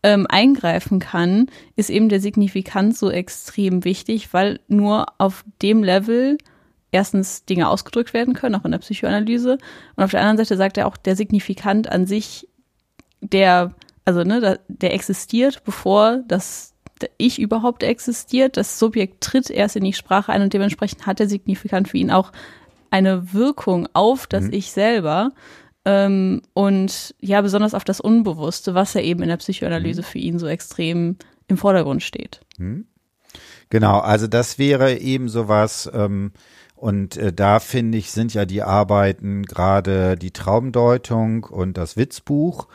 [0.02, 6.38] ähm, eingreifen kann, ist eben der Signifikant so extrem wichtig, weil nur auf dem Level
[6.92, 9.58] erstens Dinge ausgedrückt werden können, auch in der Psychoanalyse.
[9.96, 12.48] Und auf der anderen Seite sagt er auch, der Signifikant an sich
[13.20, 16.74] der, also ne, der existiert, bevor das
[17.18, 18.56] Ich überhaupt existiert.
[18.56, 22.10] Das Subjekt tritt erst in die Sprache ein und dementsprechend hat der Signifikant für ihn
[22.10, 22.32] auch
[22.90, 24.52] eine Wirkung auf das mhm.
[24.52, 25.32] Ich selber.
[25.84, 30.06] Ähm, und ja, besonders auf das Unbewusste, was ja eben in der Psychoanalyse mhm.
[30.06, 31.16] für ihn so extrem
[31.48, 32.40] im Vordergrund steht.
[32.58, 32.86] Mhm.
[33.70, 36.32] Genau, also das wäre eben sowas, ähm,
[36.74, 42.68] und äh, da finde ich, sind ja die Arbeiten gerade die Traumdeutung und das Witzbuch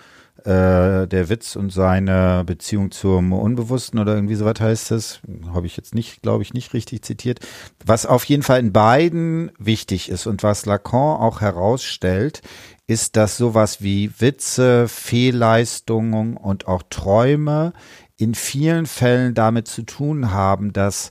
[0.46, 5.20] äh, der Witz und seine Beziehung zum Unbewussten oder irgendwie sowas heißt es.
[5.54, 7.40] Habe ich jetzt nicht, glaube ich, nicht richtig zitiert.
[7.84, 12.42] Was auf jeden Fall in beiden wichtig ist und was Lacan auch herausstellt,
[12.86, 17.74] ist, dass sowas wie Witze, Fehlleistungen und auch Träume
[18.16, 21.10] in vielen Fällen damit zu tun haben, dass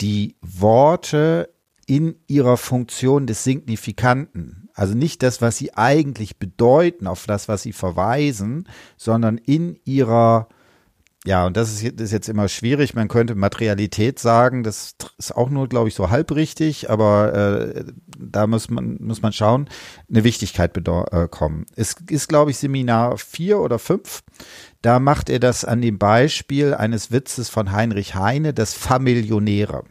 [0.00, 1.48] die Worte
[1.86, 7.62] in ihrer Funktion des Signifikanten also nicht das, was sie eigentlich bedeuten, auf das, was
[7.62, 10.48] sie verweisen, sondern in ihrer
[11.26, 12.94] ja, und das ist, ist jetzt immer schwierig.
[12.94, 17.84] Man könnte Materialität sagen, das ist auch nur, glaube ich, so halb richtig, aber äh,
[18.18, 19.70] da muss man, muss man schauen,
[20.10, 21.64] eine Wichtigkeit äh, kommen.
[21.76, 24.22] Es ist, glaube ich, Seminar vier oder fünf.
[24.82, 29.84] Da macht er das an dem Beispiel eines Witzes von Heinrich Heine, das Familionäre.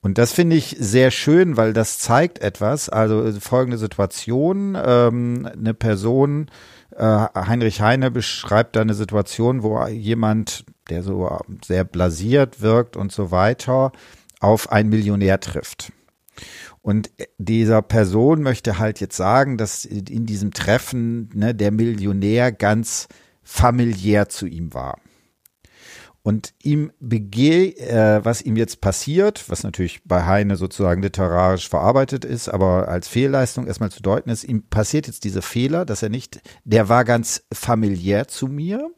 [0.00, 2.88] Und das finde ich sehr schön, weil das zeigt etwas.
[2.88, 6.50] Also äh, folgende Situation, ähm, eine Person,
[6.96, 7.02] äh,
[7.34, 13.30] Heinrich Heine beschreibt da eine Situation, wo jemand, der so sehr blasiert wirkt und so
[13.30, 13.92] weiter,
[14.40, 15.92] auf einen Millionär trifft.
[16.80, 23.08] Und dieser Person möchte halt jetzt sagen, dass in diesem Treffen ne, der Millionär ganz
[23.42, 24.98] familiär zu ihm war.
[26.28, 32.26] Und ihm begeh, äh, was ihm jetzt passiert, was natürlich bei Heine sozusagen literarisch verarbeitet
[32.26, 36.10] ist, aber als Fehlleistung erstmal zu deuten ist, ihm passiert jetzt dieser Fehler, dass er
[36.10, 38.90] nicht, der war ganz familiär zu mir,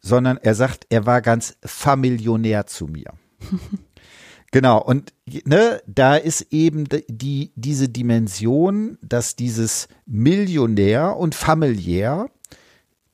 [0.00, 3.12] sondern er sagt, er war ganz familionär zu mir.
[4.52, 5.12] Genau, und
[5.44, 12.28] ne, da ist eben die, diese Dimension, dass dieses Millionär und familiär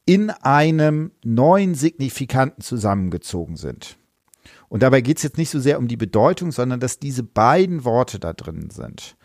[0.07, 3.99] in einem neuen Signifikanten zusammengezogen sind.
[4.69, 7.85] Und dabei geht es jetzt nicht so sehr um die Bedeutung, sondern dass diese beiden
[7.85, 9.16] Worte da drin sind.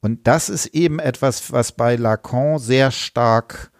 [0.00, 3.70] Und das ist eben etwas, was bei Lacan sehr stark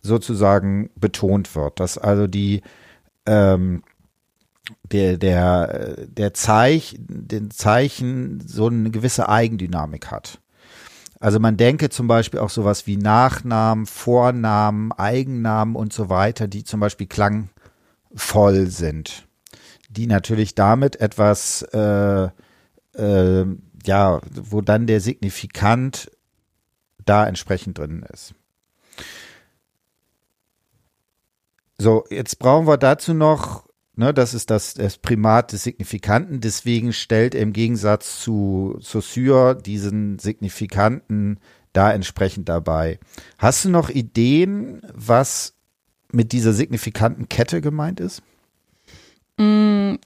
[0.00, 2.62] sozusagen betont wird, dass also die
[3.26, 3.82] ähm,
[4.92, 10.40] der der der Zeich, den Zeichen so eine gewisse Eigendynamik hat.
[11.20, 16.64] Also man denke zum Beispiel auch sowas wie Nachnamen, Vornamen, Eigennamen und so weiter, die
[16.64, 19.26] zum Beispiel klangvoll sind,
[19.88, 22.28] die natürlich damit etwas äh,
[22.94, 23.46] äh,
[23.84, 26.10] ja, wo dann der Signifikant
[27.04, 28.34] da entsprechend drin ist.
[31.78, 33.67] So, jetzt brauchen wir dazu noch,
[33.98, 39.56] ne, das ist das, das Primat des Signifikanten, deswegen stellt er im Gegensatz zu Saussure
[39.60, 41.38] diesen Signifikanten
[41.72, 42.98] da entsprechend dabei.
[43.38, 45.54] Hast du noch Ideen, was
[46.10, 48.22] mit dieser signifikanten Kette gemeint ist?
[49.36, 49.96] Mm,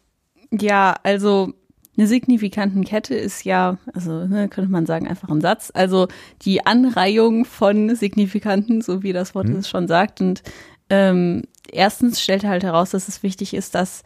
[0.50, 1.52] ja, also
[1.96, 5.70] eine signifikanten Kette ist ja, also ne, könnte man sagen, einfach ein Satz.
[5.74, 6.08] Also
[6.42, 9.56] die Anreihung von Signifikanten, so wie das Wort hm.
[9.56, 10.20] es schon sagt.
[10.20, 10.42] Und
[10.88, 14.02] ähm, erstens stellt er halt heraus, dass es wichtig ist, dass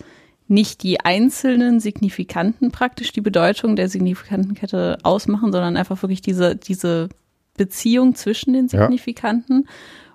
[0.48, 7.09] nicht die einzelnen Signifikanten praktisch die Bedeutung der Signifikantenkette ausmachen, sondern einfach wirklich diese, diese
[7.57, 9.64] Beziehung zwischen den Signifikanten.
[9.66, 9.72] Ja.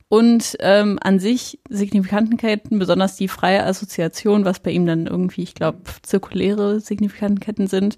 [0.07, 5.55] Und ähm, an sich Signifikantenketten, besonders die freie Assoziation, was bei ihm dann irgendwie, ich
[5.55, 7.97] glaube, zirkuläre Signifikantenketten sind,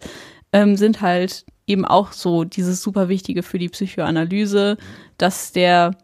[0.51, 4.77] ähm, sind halt eben auch so dieses super Wichtige für die Psychoanalyse,
[5.17, 5.97] dass der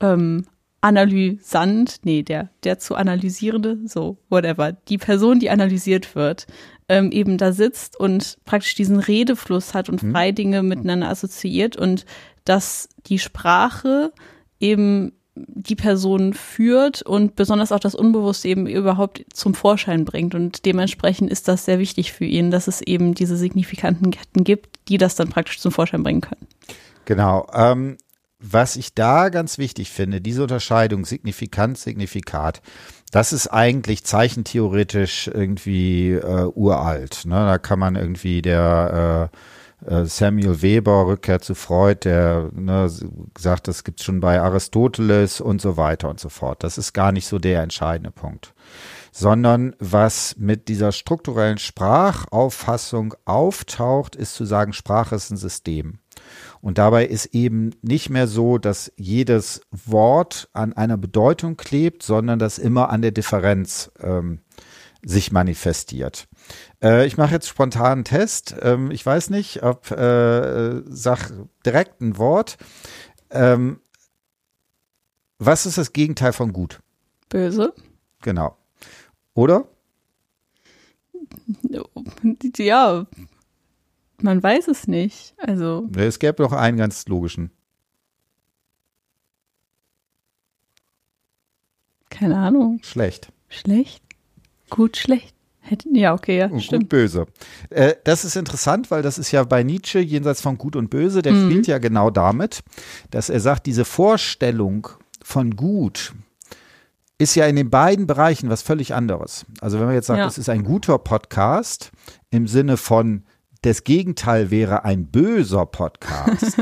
[0.00, 0.46] ähm,
[0.86, 6.46] Analysant, nee, der, der zu analysierende, so, whatever, die Person, die analysiert wird,
[6.88, 10.12] ähm, eben da sitzt und praktisch diesen Redefluss hat und mhm.
[10.12, 12.06] frei Dinge miteinander assoziiert und
[12.44, 14.12] dass die Sprache
[14.60, 20.36] eben die Person führt und besonders auch das Unbewusste eben überhaupt zum Vorschein bringt.
[20.36, 24.78] Und dementsprechend ist das sehr wichtig für ihn, dass es eben diese signifikanten Ketten gibt,
[24.88, 26.46] die das dann praktisch zum Vorschein bringen können.
[27.06, 27.48] Genau.
[27.52, 27.98] Ähm,
[28.38, 32.60] was ich da ganz wichtig finde, diese Unterscheidung Signifikant, Signifikat,
[33.10, 37.22] das ist eigentlich zeichentheoretisch irgendwie äh, uralt.
[37.24, 37.34] Ne?
[37.34, 39.36] Da kann man irgendwie der äh,
[39.84, 42.90] äh, Samuel Weber, Rückkehr zu Freud, der ne,
[43.38, 46.64] sagt, das gibt's schon bei Aristoteles und so weiter und so fort.
[46.64, 48.54] Das ist gar nicht so der entscheidende Punkt.
[49.12, 56.00] Sondern was mit dieser strukturellen Sprachauffassung auftaucht, ist zu sagen, Sprache ist ein System.
[56.66, 62.40] Und dabei ist eben nicht mehr so, dass jedes Wort an einer Bedeutung klebt, sondern
[62.40, 64.40] dass immer an der Differenz ähm,
[65.00, 66.26] sich manifestiert.
[66.82, 68.56] Äh, ich mache jetzt spontan einen Test.
[68.62, 71.30] Ähm, ich weiß nicht, ob äh, sag
[71.64, 72.56] direkt ein Wort.
[73.30, 73.78] Ähm,
[75.38, 76.80] was ist das Gegenteil von gut?
[77.28, 77.74] Böse.
[78.22, 78.56] Genau.
[79.34, 79.68] Oder?
[82.58, 83.06] Ja,
[84.22, 85.34] man weiß es nicht.
[85.38, 85.88] Also.
[85.96, 87.50] Es gäbe noch einen ganz logischen.
[92.10, 92.80] Keine Ahnung.
[92.82, 93.32] Schlecht.
[93.48, 94.02] Schlecht?
[94.70, 95.34] Gut, schlecht.
[95.92, 96.84] Ja, okay, ja, und stimmt.
[96.84, 97.26] Gut, böse.
[97.70, 101.22] Äh, das ist interessant, weil das ist ja bei Nietzsche jenseits von Gut und Böse,
[101.22, 101.50] der mhm.
[101.50, 102.60] spielt ja genau damit,
[103.10, 104.88] dass er sagt, diese Vorstellung
[105.22, 106.14] von Gut
[107.18, 109.46] ist ja in den beiden Bereichen was völlig anderes.
[109.60, 110.26] Also wenn man jetzt sagt, ja.
[110.26, 111.90] es ist ein guter Podcast
[112.30, 113.24] im Sinne von
[113.66, 116.56] das Gegenteil wäre ein böser Podcast.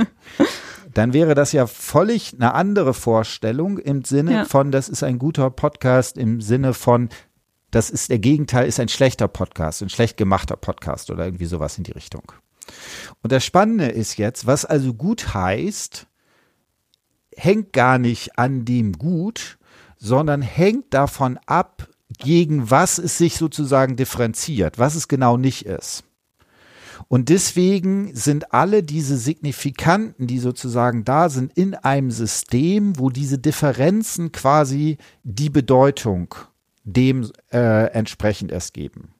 [0.95, 4.45] dann wäre das ja völlig eine andere Vorstellung im Sinne ja.
[4.47, 7.11] von, das ist ein guter Podcast im Sinne von,
[7.71, 11.77] das ist der Gegenteil, ist ein schlechter Podcast, ein schlecht gemachter Podcast oder irgendwie sowas
[11.77, 12.33] in die Richtung.
[13.23, 16.07] Und das Spannende ist jetzt, was also gut heißt,
[17.37, 19.59] hängt gar nicht an dem Gut,
[19.99, 21.87] sondern hängt davon ab,
[22.19, 26.05] gegen was es sich sozusagen differenziert, was es genau nicht ist.
[27.09, 33.39] Und deswegen sind alle diese Signifikanten, die sozusagen da sind, in einem System, wo diese
[33.39, 36.35] Differenzen quasi die Bedeutung
[36.85, 39.15] dem äh, entsprechend erst geben.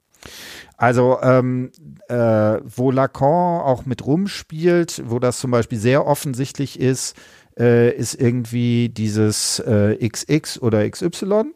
[0.77, 1.71] Also ähm,
[2.09, 7.15] äh, wo Lacan auch mit rumspielt, wo das zum Beispiel sehr offensichtlich ist,
[7.57, 11.53] äh, ist irgendwie dieses äh, XX oder XY.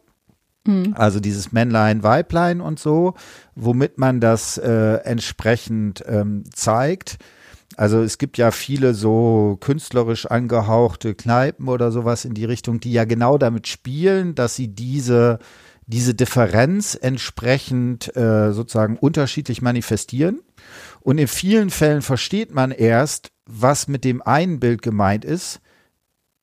[0.66, 0.94] Mhm.
[0.96, 3.14] Also dieses Männlein, Weiblein und so,
[3.54, 7.18] womit man das äh, entsprechend ähm, zeigt.
[7.76, 12.92] Also es gibt ja viele so künstlerisch angehauchte Kneipen oder sowas in die Richtung, die
[12.92, 15.38] ja genau damit spielen, dass sie diese
[15.90, 20.40] diese Differenz entsprechend äh, sozusagen unterschiedlich manifestieren.
[21.00, 25.60] Und in vielen Fällen versteht man erst, was mit dem einen Bild gemeint ist,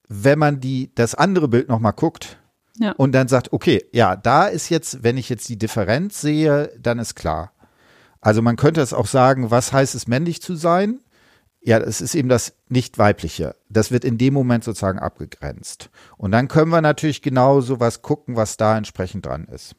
[0.09, 2.39] wenn man die, das andere Bild nochmal guckt.
[2.79, 2.91] Ja.
[2.93, 6.99] Und dann sagt, okay, ja, da ist jetzt, wenn ich jetzt die Differenz sehe, dann
[6.99, 7.53] ist klar.
[8.21, 10.99] Also man könnte es auch sagen, was heißt es männlich zu sein?
[11.61, 13.55] Ja, es ist eben das nicht weibliche.
[13.69, 15.89] Das wird in dem Moment sozusagen abgegrenzt.
[16.17, 19.75] Und dann können wir natürlich genau so was gucken, was da entsprechend dran ist.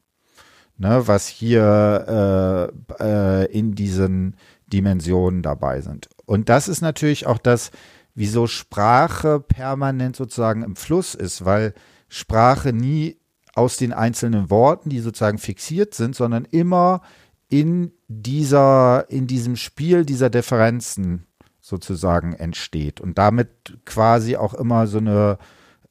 [0.76, 4.36] Ne, was hier äh, äh, in diesen
[4.68, 6.08] Dimensionen dabei sind.
[6.24, 7.72] Und das ist natürlich auch das,
[8.14, 11.74] wieso Sprache permanent sozusagen im Fluss ist, weil
[12.08, 13.16] Sprache nie
[13.54, 17.02] aus den einzelnen Worten, die sozusagen fixiert sind, sondern immer
[17.48, 21.26] in dieser, in diesem Spiel dieser Differenzen
[21.60, 25.38] sozusagen entsteht und damit quasi auch immer so eine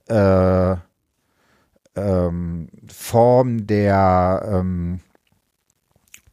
[0.07, 0.75] äh,
[1.95, 5.01] ähm, Form der ähm,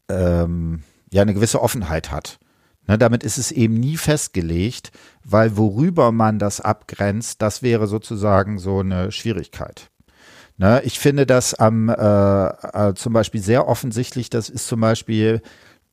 [0.09, 2.39] ähm, ja eine gewisse Offenheit hat.
[2.87, 4.93] Ne, damit ist es eben nie festgelegt,
[5.25, 9.91] weil worüber man das abgrenzt, das wäre sozusagen so eine Schwierigkeit.
[10.59, 15.41] Ne, ich finde das am äh, äh, zum Beispiel sehr offensichtlich, das ist zum Beispiel,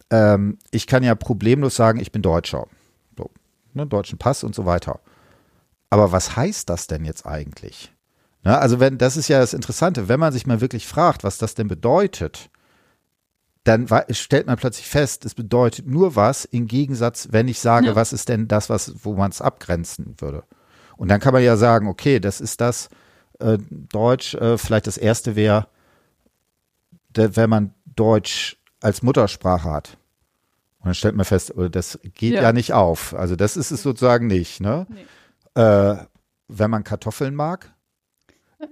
[0.09, 2.67] ähm, ich kann ja problemlos sagen, ich bin Deutscher.
[3.17, 3.31] So,
[3.73, 4.99] ne, deutschen Pass und so weiter.
[5.89, 7.93] Aber was heißt das denn jetzt eigentlich?
[8.43, 11.37] Ne, also wenn, das ist ja das Interessante, wenn man sich mal wirklich fragt, was
[11.37, 12.49] das denn bedeutet,
[13.63, 17.95] dann stellt man plötzlich fest, es bedeutet nur was im Gegensatz, wenn ich sage, ja.
[17.95, 20.43] was ist denn das, was, wo man es abgrenzen würde.
[20.97, 22.89] Und dann kann man ja sagen, okay, das ist das
[23.39, 25.67] äh, Deutsch, äh, vielleicht das erste wäre,
[27.13, 29.97] wenn man Deutsch als Muttersprache hat.
[30.79, 32.41] Und dann stellt man fest, oh, das geht ja.
[32.41, 33.13] ja nicht auf.
[33.13, 34.59] Also das ist es sozusagen nicht.
[34.59, 34.87] Ne?
[34.89, 35.61] Nee.
[35.61, 35.97] Äh,
[36.47, 37.73] wenn man Kartoffeln mag,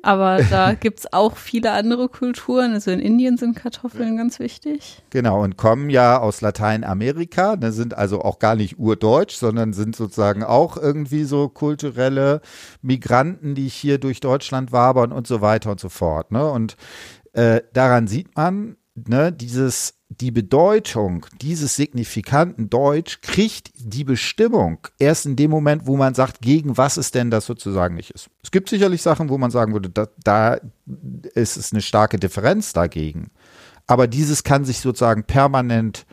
[0.01, 2.73] aber da gibt es auch viele andere Kulturen.
[2.73, 5.01] Also in Indien sind Kartoffeln ganz wichtig.
[5.09, 9.95] Genau, und kommen ja aus Lateinamerika, ne, sind also auch gar nicht urdeutsch, sondern sind
[9.95, 12.41] sozusagen auch irgendwie so kulturelle
[12.81, 16.31] Migranten, die hier durch Deutschland wabern und so weiter und so fort.
[16.31, 16.49] Ne?
[16.49, 16.75] Und
[17.33, 18.75] äh, daran sieht man,
[19.07, 25.97] ne, dieses die Bedeutung dieses signifikanten Deutsch kriegt die Bestimmung erst in dem Moment, wo
[25.97, 28.27] man sagt, gegen was es denn das sozusagen nicht ist.
[28.43, 30.59] Es gibt sicherlich Sachen, wo man sagen würde, da, da
[31.35, 33.29] ist es eine starke Differenz dagegen.
[33.85, 36.07] Aber dieses kann sich sozusagen permanent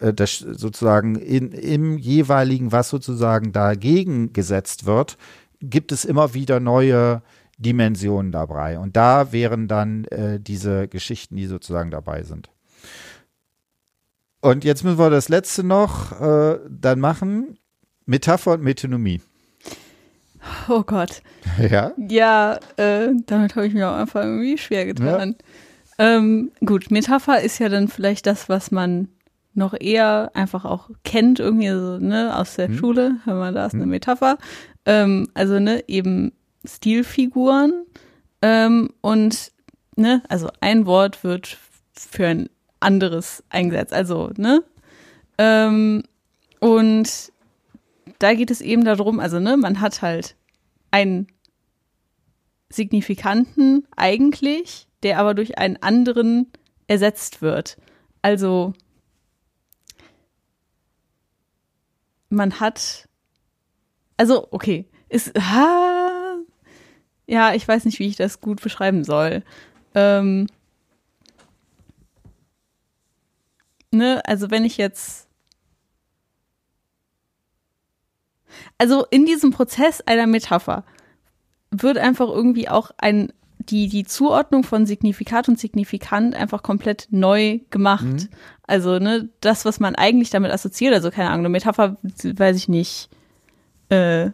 [0.00, 5.18] äh, das sozusagen in, im jeweiligen, was sozusagen dagegen gesetzt wird,
[5.60, 7.22] gibt es immer wieder neue
[7.58, 8.78] Dimensionen dabei.
[8.78, 12.50] Und da wären dann äh, diese Geschichten, die sozusagen dabei sind.
[14.40, 17.58] Und jetzt müssen wir das letzte noch äh, dann machen.
[18.06, 19.22] Metapher und Metonomie.
[20.68, 21.22] Oh Gott.
[21.58, 21.92] Ja?
[21.96, 25.36] Ja, äh, damit habe ich mir auch einfach irgendwie schwer getan.
[25.98, 26.16] Ja.
[26.16, 29.08] Ähm, gut, Metapher ist ja dann vielleicht das, was man
[29.54, 32.76] noch eher einfach auch kennt, irgendwie so, ne, aus der hm.
[32.76, 33.82] Schule, wenn man da ist hm.
[33.82, 34.38] eine Metapher.
[34.84, 36.32] Ähm, also, ne, eben
[36.64, 37.86] Stilfiguren.
[38.42, 39.52] Ähm, und,
[39.96, 41.58] ne, also ein Wort wird
[41.92, 42.50] für ein
[42.80, 43.92] anderes eingesetzt.
[43.92, 44.62] Also, ne?
[45.38, 46.02] Ähm,
[46.60, 47.32] und
[48.18, 50.36] da geht es eben darum, also, ne, man hat halt
[50.90, 51.26] einen
[52.68, 56.50] Signifikanten eigentlich, der aber durch einen anderen
[56.86, 57.76] ersetzt wird.
[58.22, 58.74] Also,
[62.28, 63.08] man hat,
[64.16, 65.93] also, okay, ist, ha,
[67.26, 69.42] ja, ich weiß nicht, wie ich das gut beschreiben soll.
[69.94, 70.46] Ähm,
[73.90, 75.28] ne, also wenn ich jetzt
[78.78, 80.84] also in diesem Prozess einer Metapher
[81.70, 87.60] wird einfach irgendwie auch ein die die Zuordnung von Signifikat und Signifikant einfach komplett neu
[87.70, 88.04] gemacht.
[88.04, 88.28] Mhm.
[88.66, 92.68] Also ne, das was man eigentlich damit assoziiert, also keine Ahnung, eine Metapher, weiß ich
[92.68, 93.08] nicht.
[93.88, 94.30] Äh,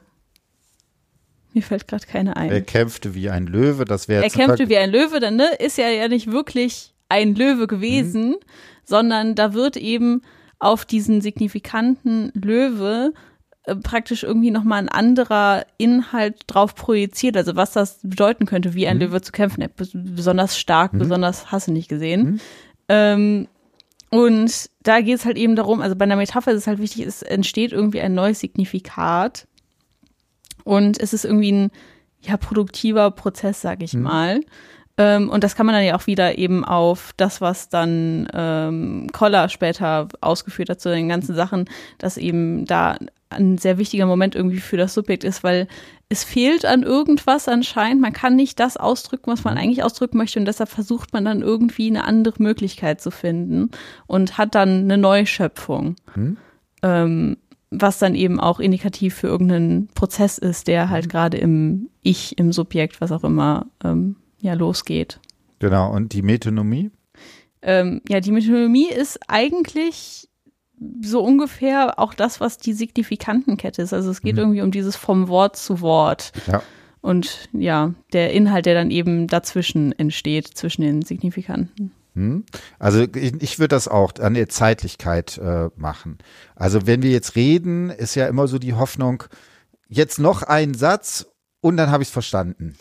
[1.52, 2.50] mir fällt gerade keine ein.
[2.50, 5.78] Er kämpfte wie ein Löwe, das wäre Er kämpfte wie ein Löwe, dann ne, ist
[5.78, 8.36] er ja nicht wirklich ein Löwe gewesen, mhm
[8.90, 10.20] sondern da wird eben
[10.58, 13.14] auf diesen signifikanten Löwe
[13.64, 18.86] äh, praktisch irgendwie nochmal ein anderer Inhalt drauf projiziert, also was das bedeuten könnte, wie
[18.86, 19.04] ein mhm.
[19.04, 19.66] Löwe zu kämpfen.
[19.94, 20.98] Besonders stark, mhm.
[20.98, 22.22] besonders hasse nicht gesehen.
[22.22, 22.40] Mhm.
[22.88, 23.48] Ähm,
[24.10, 27.06] und da geht es halt eben darum, also bei einer Metapher ist es halt wichtig,
[27.06, 29.46] es entsteht irgendwie ein neues Signifikat.
[30.64, 31.70] Und es ist irgendwie ein
[32.22, 34.02] ja produktiver Prozess, sag ich mhm.
[34.02, 34.40] mal.
[35.00, 39.06] Ähm, und das kann man dann ja auch wieder eben auf das, was dann ähm,
[39.12, 41.64] Koller später ausgeführt hat zu den ganzen Sachen,
[41.98, 42.96] dass eben da
[43.30, 45.68] ein sehr wichtiger Moment irgendwie für das Subjekt ist, weil
[46.08, 48.02] es fehlt an irgendwas anscheinend.
[48.02, 49.60] Man kann nicht das ausdrücken, was man mhm.
[49.60, 53.70] eigentlich ausdrücken möchte und deshalb versucht man dann irgendwie eine andere Möglichkeit zu finden
[54.06, 55.96] und hat dann eine Neuschöpfung.
[56.14, 56.36] Mhm.
[56.82, 57.36] Ähm,
[57.70, 61.10] was dann eben auch indikativ für irgendeinen Prozess ist, der halt mhm.
[61.10, 65.20] gerade im Ich, im Subjekt, was auch immer, ähm, ja, losgeht.
[65.60, 66.90] Genau, und die Metonomie?
[67.62, 70.28] Ähm, ja, die Metonomie ist eigentlich
[71.02, 73.92] so ungefähr auch das, was die Signifikantenkette ist.
[73.92, 74.40] Also es geht mhm.
[74.40, 76.32] irgendwie um dieses vom Wort zu Wort.
[76.46, 76.62] Ja.
[77.02, 81.92] Und ja, der Inhalt, der dann eben dazwischen entsteht, zwischen den Signifikanten.
[82.14, 82.44] Mhm.
[82.78, 86.18] Also ich, ich würde das auch an der Zeitlichkeit äh, machen.
[86.54, 89.24] Also wenn wir jetzt reden, ist ja immer so die Hoffnung,
[89.88, 91.26] jetzt noch ein Satz
[91.60, 92.76] und dann habe ich es verstanden.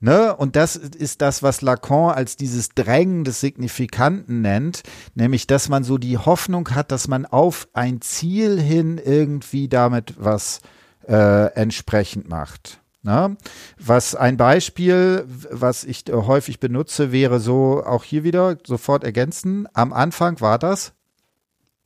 [0.00, 0.34] Ne?
[0.34, 4.82] Und das ist das, was Lacan als dieses Drängen des Signifikanten nennt,
[5.14, 10.14] nämlich, dass man so die Hoffnung hat, dass man auf ein Ziel hin irgendwie damit
[10.18, 10.60] was
[11.06, 12.79] äh, entsprechend macht.
[13.02, 13.36] Ne?
[13.78, 19.66] Was ein Beispiel, was ich häufig benutze, wäre so auch hier wieder sofort ergänzen.
[19.72, 20.92] Am Anfang war das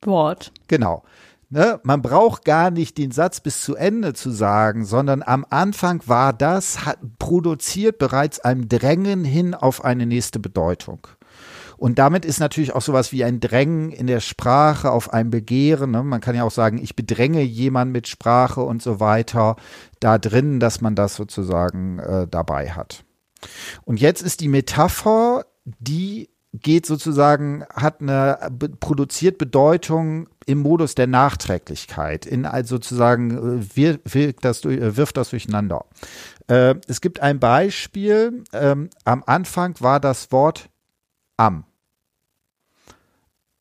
[0.03, 0.53] Wort.
[0.69, 1.05] Genau.
[1.51, 6.03] Ne, man braucht gar nicht den Satz bis zu Ende zu sagen, sondern am Anfang
[6.07, 11.07] war das, hat produziert bereits ein Drängen hin auf eine nächste Bedeutung.
[11.77, 15.91] Und damit ist natürlich auch sowas wie ein Drängen in der Sprache auf ein Begehren.
[15.91, 16.03] Ne?
[16.03, 19.57] Man kann ja auch sagen, ich bedränge jemanden mit Sprache und so weiter
[20.01, 23.05] da drin, dass man das sozusagen äh, dabei hat.
[23.85, 28.39] Und jetzt ist die Metapher, die geht sozusagen, hat eine,
[28.79, 35.31] produziert Bedeutung im Modus der Nachträglichkeit, in also sozusagen äh, wirkt das, äh, wirft das
[35.31, 35.85] durcheinander.
[36.47, 40.71] Äh, es gibt ein Beispiel, ähm, am Anfang war das Wort
[41.37, 41.65] am.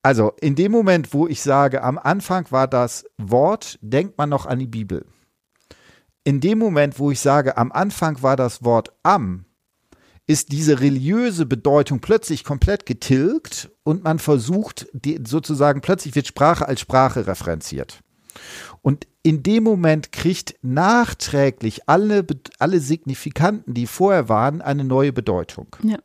[0.02, 4.46] Also in dem Moment, wo ich sage, am Anfang war das Wort, denkt man noch
[4.46, 5.06] an die Bibel.
[6.26, 9.46] In dem Moment, wo ich sage, am Anfang war das Wort am,
[10.26, 16.68] ist diese religiöse Bedeutung plötzlich komplett getilgt und man versucht, die, sozusagen, plötzlich wird Sprache
[16.68, 18.02] als Sprache referenziert.
[18.82, 22.26] Und in dem Moment kriegt nachträglich alle,
[22.60, 25.68] alle Signifikanten, die vorher waren, eine neue Bedeutung.
[25.84, 25.98] Ja.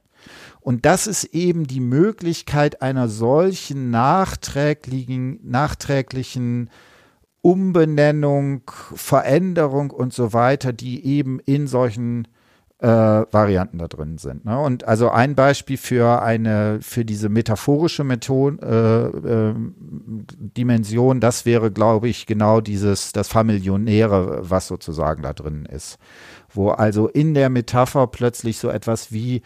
[0.60, 6.70] Und das ist eben die Möglichkeit einer solchen nachträglichen, nachträglichen
[7.40, 8.62] Umbenennung,
[8.94, 12.28] Veränderung und so weiter, die eben in solchen
[12.80, 14.44] äh, Varianten da drin sind.
[14.44, 14.58] Ne?
[14.58, 21.72] Und also ein Beispiel für eine, für diese metaphorische Methode, äh, äh, Dimension, das wäre,
[21.72, 25.98] glaube ich, genau dieses, das Familionäre, was sozusagen da drin ist.
[26.50, 29.42] Wo also in der Metapher plötzlich so etwas wie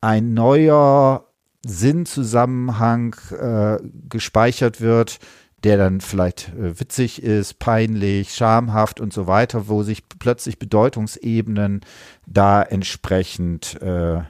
[0.00, 1.26] ein neuer
[1.64, 3.78] Sinnzusammenhang äh,
[4.08, 5.18] gespeichert wird,
[5.62, 11.82] der dann vielleicht äh, witzig ist, peinlich, schamhaft und so weiter, wo sich plötzlich Bedeutungsebenen
[12.26, 14.22] da entsprechend äh,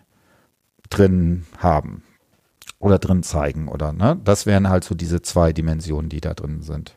[0.89, 2.03] drin haben
[2.81, 4.19] oder drin zeigen oder ne?
[4.25, 6.97] Das wären halt so diese zwei Dimensionen, die da drin sind.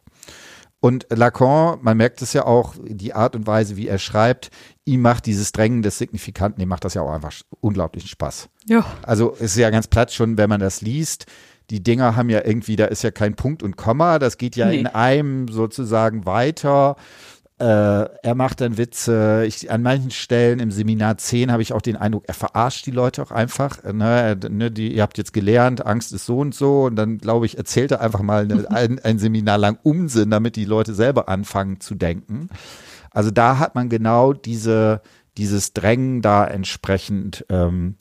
[0.80, 4.52] Und Lacan, man merkt es ja auch, die Art und Weise, wie er schreibt,
[4.86, 8.50] ihm macht dieses Drängen des Signifikanten, ihm macht das ja auch einfach unglaublichen Spaß.
[8.68, 8.86] Ja.
[9.04, 11.26] Also es ist ja ganz platt schon, wenn man das liest,
[11.70, 14.68] die Dinger haben ja irgendwie, da ist ja kein Punkt und Komma, das geht ja
[14.68, 14.80] nee.
[14.80, 16.98] in einem sozusagen weiter.
[17.60, 19.46] Äh, er macht dann Witze.
[19.48, 22.92] Ich, an manchen Stellen im Seminar 10 habe ich auch den Eindruck, er verarscht die
[22.92, 23.82] Leute auch einfach.
[23.84, 26.84] Ne, ne, die, ihr habt jetzt gelernt, Angst ist so und so.
[26.84, 30.56] Und dann, glaube ich, erzählt er einfach mal eine, ein, ein Seminar lang Unsinn, damit
[30.56, 32.50] die Leute selber anfangen zu denken.
[33.14, 35.02] Also da hat man genau diese,
[35.38, 37.96] dieses Drängen da entsprechend ähm,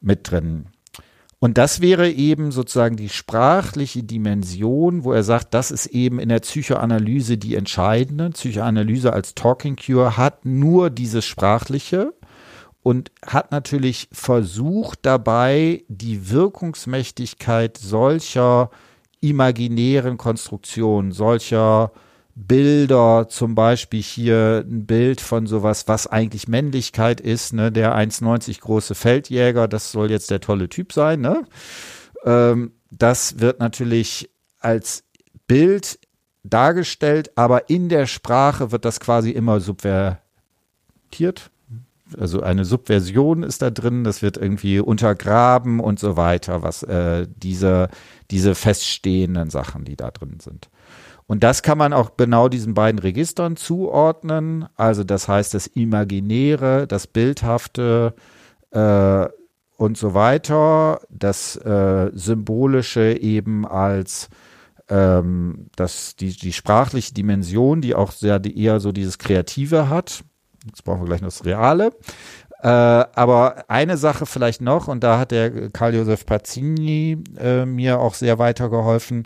[0.00, 0.66] mit drin.
[1.38, 6.28] Und das wäre eben sozusagen die sprachliche Dimension, wo er sagt, das ist eben in
[6.28, 8.30] der Psychoanalyse die entscheidende.
[8.30, 12.14] Psychoanalyse als Talking Cure hat nur dieses Sprachliche
[12.84, 18.70] und hat natürlich versucht dabei, die Wirkungsmächtigkeit solcher
[19.20, 21.90] imaginären Konstruktionen, solcher
[22.34, 28.60] Bilder, zum Beispiel hier ein Bild von sowas, was eigentlich Männlichkeit ist, ne, der 1,90
[28.60, 31.44] große Feldjäger, das soll jetzt der tolle Typ sein, ne?
[32.24, 34.30] Ähm, das wird natürlich
[34.60, 35.04] als
[35.46, 35.98] Bild
[36.42, 41.50] dargestellt, aber in der Sprache wird das quasi immer subvertiert.
[42.18, 47.26] Also eine Subversion ist da drin, das wird irgendwie untergraben und so weiter, was äh,
[47.36, 47.88] diese,
[48.30, 50.68] diese feststehenden Sachen, die da drin sind.
[51.32, 54.66] Und das kann man auch genau diesen beiden Registern zuordnen.
[54.76, 58.14] Also das heißt, das Imaginäre, das Bildhafte
[58.70, 59.26] äh,
[59.76, 64.36] und so weiter, das äh, Symbolische eben als äh,
[64.92, 70.22] ähm, das, die, die sprachliche Dimension, die auch sehr die eher so dieses Kreative hat.
[70.66, 71.92] Jetzt brauchen wir gleich noch das Reale.
[72.62, 78.14] Äh, aber eine Sache vielleicht noch, und da hat der Karl-Josef Pazzini äh, mir auch
[78.14, 79.24] sehr weitergeholfen.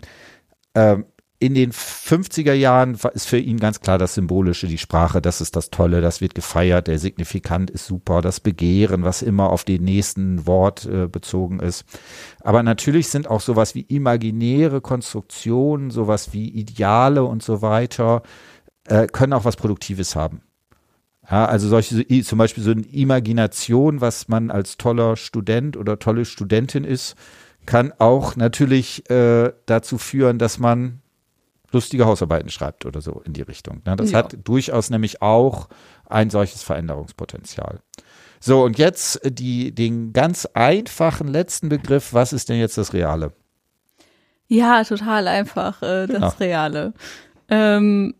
[1.39, 5.55] In den 50er Jahren ist für ihn ganz klar das Symbolische, die Sprache, das ist
[5.55, 9.83] das Tolle, das wird gefeiert, der Signifikant ist super, das Begehren, was immer auf den
[9.83, 11.85] nächsten Wort äh, bezogen ist.
[12.41, 18.23] Aber natürlich sind auch sowas wie imaginäre Konstruktionen, sowas wie Ideale und so weiter,
[18.87, 20.41] äh, können auch was Produktives haben.
[21.29, 26.25] Ja, also solche, zum Beispiel so eine Imagination, was man als toller Student oder tolle
[26.25, 27.15] Studentin ist,
[27.67, 31.01] kann auch natürlich äh, dazu führen, dass man
[31.71, 33.81] lustige Hausarbeiten schreibt oder so in die Richtung.
[33.85, 33.95] Ne?
[33.95, 34.19] Das ja.
[34.19, 35.67] hat durchaus nämlich auch
[36.05, 37.81] ein solches Veränderungspotenzial.
[38.39, 43.33] So, und jetzt die, den ganz einfachen letzten Begriff, was ist denn jetzt das Reale?
[44.47, 46.27] Ja, total einfach, äh, das genau.
[46.39, 46.93] Reale.
[47.49, 48.15] Ähm,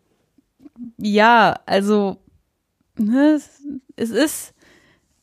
[0.97, 2.17] ja, also
[2.97, 3.39] ne,
[3.95, 4.53] es ist,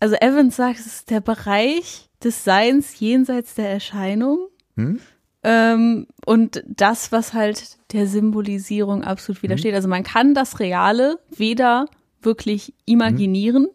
[0.01, 4.49] also Evans sagt, es ist der Bereich des Seins jenseits der Erscheinung.
[4.77, 5.01] Hm?
[5.45, 9.73] Ähm, und das, was halt der Symbolisierung absolut widersteht.
[9.73, 9.77] Mhm.
[9.77, 11.87] Also man kann das Reale weder
[12.23, 13.69] wirklich imaginieren mhm.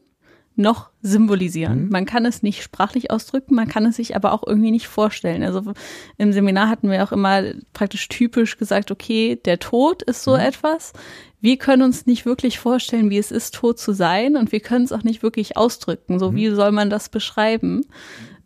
[0.64, 1.84] noch symbolisieren.
[1.86, 1.90] Mhm.
[1.90, 5.44] Man kann es nicht sprachlich ausdrücken, man kann es sich aber auch irgendwie nicht vorstellen.
[5.44, 5.74] Also
[6.18, 10.40] im Seminar hatten wir auch immer praktisch typisch gesagt, okay, der Tod ist so mhm.
[10.40, 10.94] etwas.
[11.40, 14.86] Wir können uns nicht wirklich vorstellen, wie es ist, tot zu sein und wir können
[14.86, 16.18] es auch nicht wirklich ausdrücken.
[16.18, 16.36] So, mhm.
[16.36, 17.86] wie soll man das beschreiben?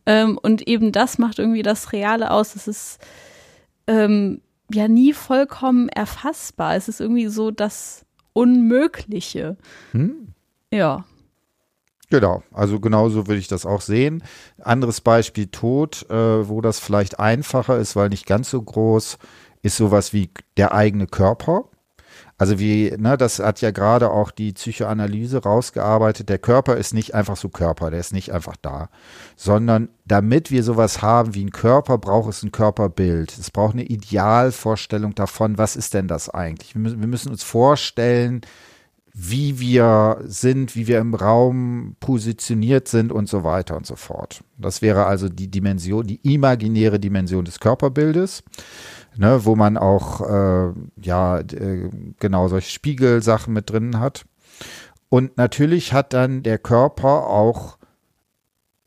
[0.05, 2.55] Ähm, und eben das macht irgendwie das Reale aus.
[2.55, 2.99] Es ist
[3.87, 4.41] ähm,
[4.71, 6.75] ja nie vollkommen erfassbar.
[6.75, 9.57] Es ist irgendwie so das Unmögliche.
[9.91, 10.33] Hm.
[10.71, 11.05] Ja.
[12.09, 14.23] Genau, also genauso würde ich das auch sehen.
[14.61, 19.17] Anderes Beispiel Tod, äh, wo das vielleicht einfacher ist, weil nicht ganz so groß,
[19.63, 21.65] ist sowas wie der eigene Körper.
[22.43, 26.27] Also wie, ne, das hat ja gerade auch die Psychoanalyse rausgearbeitet.
[26.27, 28.89] Der Körper ist nicht einfach so Körper, der ist nicht einfach da,
[29.37, 33.31] sondern damit wir sowas haben wie einen Körper, braucht es ein Körperbild.
[33.39, 36.75] Es braucht eine Idealvorstellung davon, was ist denn das eigentlich?
[36.75, 38.41] Wir müssen, wir müssen uns vorstellen,
[39.13, 44.43] wie wir sind, wie wir im Raum positioniert sind und so weiter und so fort.
[44.57, 48.43] Das wäre also die Dimension, die imaginäre Dimension des Körperbildes
[49.17, 51.89] ne, wo man auch äh, ja äh,
[52.19, 54.25] genau solche Spiegelsachen mit drin hat.
[55.09, 57.77] Und natürlich hat dann der Körper auch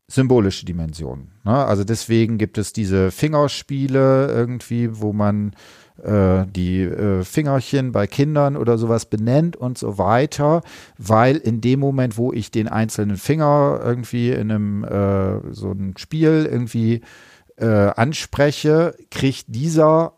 [0.07, 1.31] symbolische Dimensionen.
[1.43, 1.53] Ne?
[1.53, 5.53] Also deswegen gibt es diese Fingerspiele irgendwie, wo man
[6.01, 10.61] äh, die äh, Fingerchen bei Kindern oder sowas benennt und so weiter,
[10.97, 15.95] weil in dem Moment, wo ich den einzelnen Finger irgendwie in einem äh, so ein
[15.97, 17.01] Spiel irgendwie
[17.57, 20.13] äh, anspreche, kriegt dieser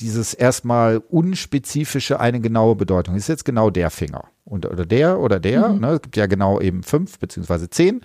[0.00, 3.16] dieses erstmal unspezifische eine genaue Bedeutung.
[3.16, 4.24] ist jetzt genau der Finger.
[4.44, 5.68] Und, oder der oder der.
[5.68, 5.80] Mhm.
[5.80, 5.88] Ne?
[5.88, 8.02] Es gibt ja genau eben fünf beziehungsweise zehn.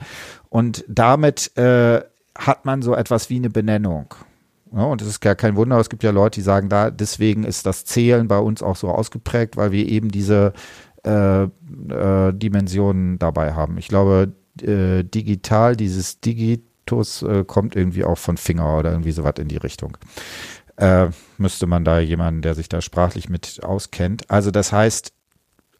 [0.49, 2.01] Und damit äh,
[2.37, 4.13] hat man so etwas wie eine Benennung.
[4.75, 7.43] Ja, und es ist gar kein Wunder, es gibt ja Leute, die sagen, da deswegen
[7.43, 10.53] ist das Zählen bei uns auch so ausgeprägt, weil wir eben diese
[11.05, 13.77] äh, äh, Dimensionen dabei haben.
[13.77, 19.35] Ich glaube, äh, digital, dieses Digitus äh, kommt irgendwie auch von Finger oder irgendwie sowas
[19.37, 19.97] in die Richtung
[20.77, 24.29] äh, müsste man da jemanden, der sich da sprachlich mit auskennt.
[24.29, 25.13] Also das heißt,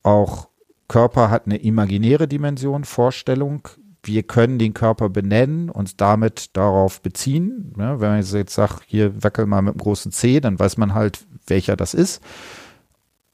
[0.03, 0.49] auch
[0.87, 3.67] Körper hat eine imaginäre Dimension, Vorstellung.
[4.03, 7.73] Wir können den Körper benennen, uns damit darauf beziehen.
[7.77, 10.93] Ja, wenn man jetzt sagt, hier wackel mal mit dem großen C, dann weiß man
[10.93, 12.21] halt, welcher das ist.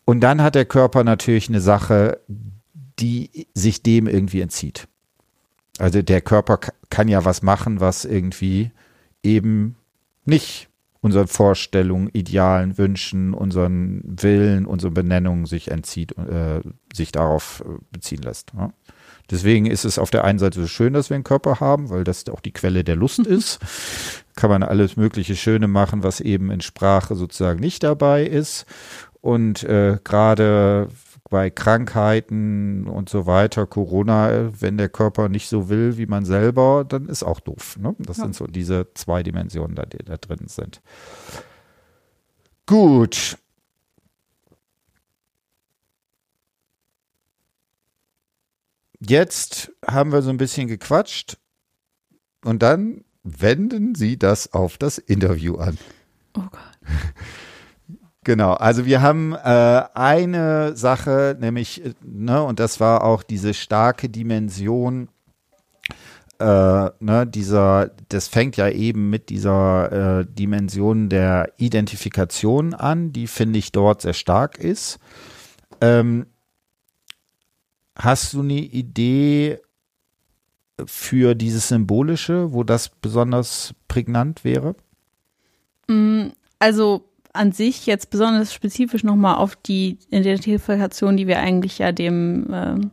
[0.06, 2.20] Und dann hat der Körper natürlich eine Sache,
[3.00, 4.88] die sich dem irgendwie entzieht.
[5.80, 8.72] Also der Körper kann ja was machen, was irgendwie
[9.24, 9.76] eben
[10.26, 10.69] nicht
[11.02, 16.62] unseren Vorstellungen, Idealen, Wünschen, unseren Willen, unseren Benennungen sich entzieht, äh,
[16.94, 18.52] sich darauf äh, beziehen lässt.
[18.56, 18.74] Ja.
[19.32, 22.04] Deswegen ist es auf der einen Seite so schön, dass wir einen Körper haben, weil
[22.04, 23.60] das auch die Quelle der Lust ist.
[24.36, 28.66] Kann man alles mögliche Schöne machen, was eben in Sprache sozusagen nicht dabei ist.
[29.22, 30.90] Und äh, gerade
[31.30, 36.86] bei Krankheiten und so weiter, Corona, wenn der Körper nicht so will wie man selber,
[36.88, 37.78] dann ist auch doof.
[37.78, 37.96] Ne?
[38.00, 38.24] Das ja.
[38.24, 40.82] sind so diese zwei Dimensionen, da, die da drin sind.
[42.66, 43.38] Gut.
[49.00, 51.38] Jetzt haben wir so ein bisschen gequatscht
[52.44, 55.78] und dann wenden Sie das auf das Interview an.
[56.36, 56.80] Oh Gott.
[58.26, 64.10] Genau, also wir haben äh, eine Sache, nämlich, ne, und das war auch diese starke
[64.10, 65.08] Dimension
[66.40, 73.28] äh, ne, dieser, das fängt ja eben mit dieser äh, Dimension der Identifikation an, die
[73.28, 75.00] finde ich dort sehr stark ist.
[75.82, 76.28] Ähm,
[77.96, 79.60] hast du eine Idee
[80.86, 84.76] für dieses Symbolische, wo das besonders prägnant wäre?
[85.88, 91.92] Mm, also an sich jetzt besonders spezifisch nochmal auf die Identifikation, die wir eigentlich ja
[91.92, 92.92] dem ähm,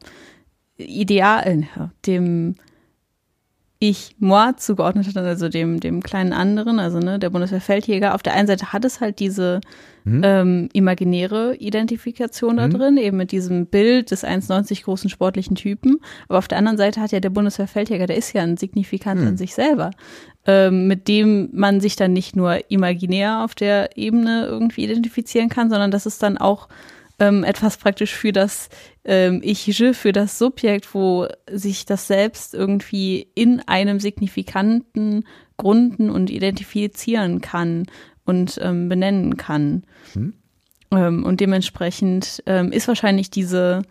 [0.76, 1.66] Ideal,
[2.04, 2.56] dem
[3.78, 8.14] ich moi zugeordnet hat, also dem, dem kleinen anderen, also ne, der Bundeswehrfeldjäger.
[8.14, 9.60] Auf der einen Seite hat es halt diese
[10.04, 10.22] mhm.
[10.24, 12.72] ähm, imaginäre Identifikation da mhm.
[12.72, 15.98] drin, eben mit diesem Bild des 1,90 großen sportlichen Typen.
[16.28, 19.28] Aber auf der anderen Seite hat ja der Bundeswehrfeldjäger, der ist ja ein Signifikant mhm.
[19.28, 19.90] in sich selber,
[20.46, 25.68] ähm, mit dem man sich dann nicht nur imaginär auf der Ebene irgendwie identifizieren kann,
[25.68, 26.68] sondern das ist dann auch
[27.18, 28.68] ähm, etwas praktisch für das
[29.04, 35.24] ähm, Ich, je, für das Subjekt, wo sich das selbst irgendwie in einem signifikanten
[35.56, 37.84] Grunden und identifizieren kann
[38.24, 39.84] und ähm, benennen kann.
[40.12, 40.34] Hm.
[40.90, 43.82] Ähm, und dementsprechend ähm, ist wahrscheinlich diese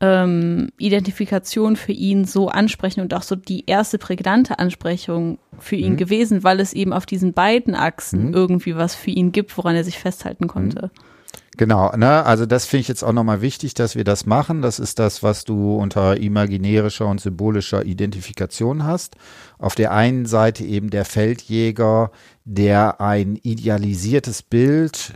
[0.00, 5.94] ähm, Identifikation für ihn so ansprechend und auch so die erste prägnante Ansprechung für ihn
[5.94, 5.96] mhm.
[5.96, 8.34] gewesen, weil es eben auf diesen beiden Achsen mhm.
[8.34, 10.92] irgendwie was für ihn gibt, woran er sich festhalten konnte.
[10.94, 11.07] Mhm.
[11.58, 12.24] Genau, ne?
[12.24, 14.62] also das finde ich jetzt auch nochmal wichtig, dass wir das machen.
[14.62, 19.16] Das ist das, was du unter imaginärischer und symbolischer Identifikation hast.
[19.58, 22.12] Auf der einen Seite eben der Feldjäger,
[22.44, 25.14] der ein idealisiertes Bild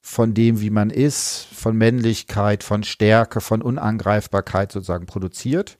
[0.00, 5.78] von dem, wie man ist, von Männlichkeit, von Stärke, von Unangreifbarkeit sozusagen produziert.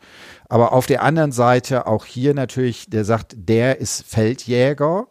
[0.48, 5.06] Aber auf der anderen Seite auch hier natürlich, der sagt, der ist Feldjäger.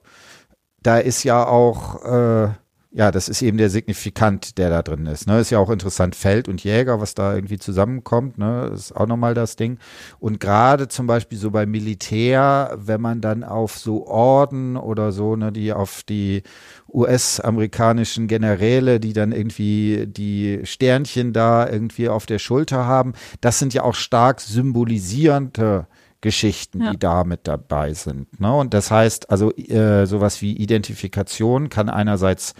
[0.84, 2.50] Da ist ja auch äh,
[2.96, 5.28] ja, das ist eben der Signifikant, der da drin ist.
[5.28, 5.42] Ne?
[5.42, 8.72] Ist ja auch interessant, Feld und Jäger, was da irgendwie zusammenkommt, ne?
[8.74, 9.80] ist auch nochmal das Ding.
[10.18, 15.36] Und gerade zum Beispiel so beim Militär, wenn man dann auf so Orden oder so,
[15.36, 16.44] ne, die auf die
[16.88, 23.74] US-amerikanischen Generäle, die dann irgendwie die Sternchen da irgendwie auf der Schulter haben, das sind
[23.74, 25.88] ja auch stark symbolisierende
[26.22, 26.92] Geschichten, ja.
[26.92, 28.40] die da mit dabei sind.
[28.40, 28.56] Ne?
[28.56, 32.54] Und das heißt, also äh, sowas wie Identifikation kann einerseits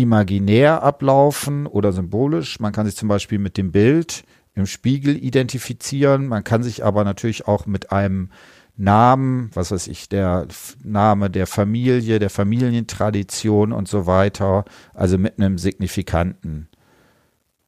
[0.00, 2.60] imaginär ablaufen oder symbolisch.
[2.60, 4.24] Man kann sich zum Beispiel mit dem Bild
[4.54, 6.26] im Spiegel identifizieren.
[6.26, 8.30] Man kann sich aber natürlich auch mit einem
[8.76, 10.46] Namen, was weiß ich, der
[10.84, 16.68] Name der Familie, der Familientradition und so weiter, also mit einem signifikanten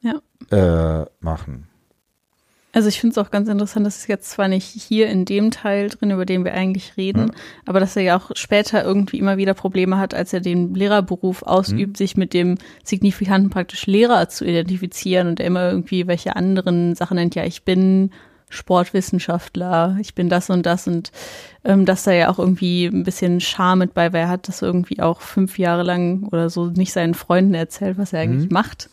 [0.01, 0.21] ja.
[0.51, 1.70] äh, machen.
[2.73, 5.51] Also ich finde es auch ganz interessant, dass es jetzt zwar nicht hier in dem
[5.51, 7.35] Teil drin, über den wir eigentlich reden, ja.
[7.67, 11.43] aber dass er ja auch später irgendwie immer wieder Probleme hat, als er den Lehrerberuf
[11.43, 11.97] ausübt, mhm.
[11.97, 17.17] sich mit dem signifikanten praktisch Lehrer zu identifizieren und er immer irgendwie welche anderen Sachen
[17.17, 17.35] nennt.
[17.35, 18.13] Ja, ich bin
[18.51, 21.11] Sportwissenschaftler, ich bin das und das und
[21.65, 24.63] ähm, dass da ja auch irgendwie ein bisschen Scham mit bei, weil er hat das
[24.63, 28.55] irgendwie auch fünf Jahre lang oder so nicht seinen Freunden erzählt, was er eigentlich mhm.
[28.55, 28.91] macht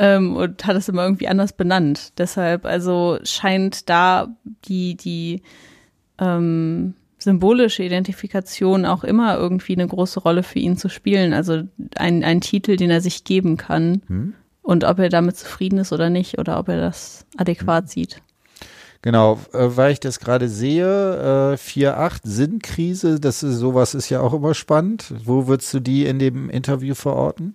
[0.00, 2.14] ähm, und hat es immer irgendwie anders benannt.
[2.18, 4.34] Deshalb, also scheint da
[4.64, 5.42] die, die
[6.18, 11.34] ähm, symbolische Identifikation auch immer irgendwie eine große Rolle für ihn zu spielen.
[11.34, 11.64] Also
[11.96, 14.00] ein, ein Titel, den er sich geben kann.
[14.06, 14.34] Hm.
[14.62, 17.88] Und ob er damit zufrieden ist oder nicht, oder ob er das adäquat hm.
[17.88, 18.22] sieht.
[19.02, 24.20] Genau, äh, weil ich das gerade sehe, äh, 4.8 Sinnkrise, das ist sowas ist ja
[24.20, 25.12] auch immer spannend.
[25.24, 27.54] Wo würdest du die in dem Interview verorten?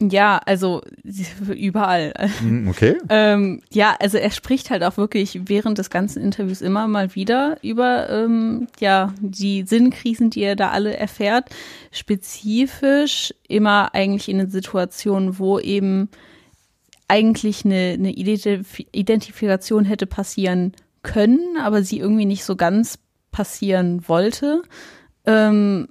[0.00, 0.80] Ja, also
[1.54, 2.14] überall.
[2.40, 2.96] Hm, okay.
[3.08, 7.58] ähm, ja, also er spricht halt auch wirklich während des ganzen Interviews immer mal wieder
[7.62, 11.50] über ähm, ja die Sinnkrisen, die er da alle erfährt.
[11.90, 16.08] Spezifisch immer eigentlich in den Situationen, wo eben
[17.08, 20.72] eigentlich eine, eine Identifikation hätte passieren
[21.02, 22.98] können, aber sie irgendwie nicht so ganz
[23.32, 24.62] passieren wollte.
[25.26, 25.88] Ähm,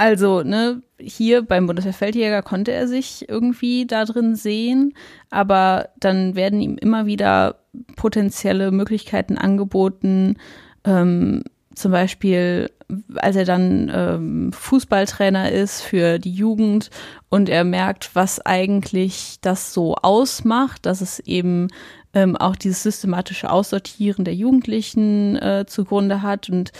[0.00, 4.94] also, ne, hier beim Bundeswehrfeldjäger konnte er sich irgendwie da drin sehen,
[5.28, 7.56] aber dann werden ihm immer wieder
[7.96, 10.38] potenzielle Möglichkeiten angeboten,
[10.84, 11.42] ähm,
[11.74, 12.70] zum Beispiel
[13.16, 16.88] als er dann ähm, Fußballtrainer ist für die Jugend
[17.28, 21.68] und er merkt, was eigentlich das so ausmacht, dass es eben
[22.14, 26.72] ähm, auch dieses systematische Aussortieren der Jugendlichen äh, zugrunde hat und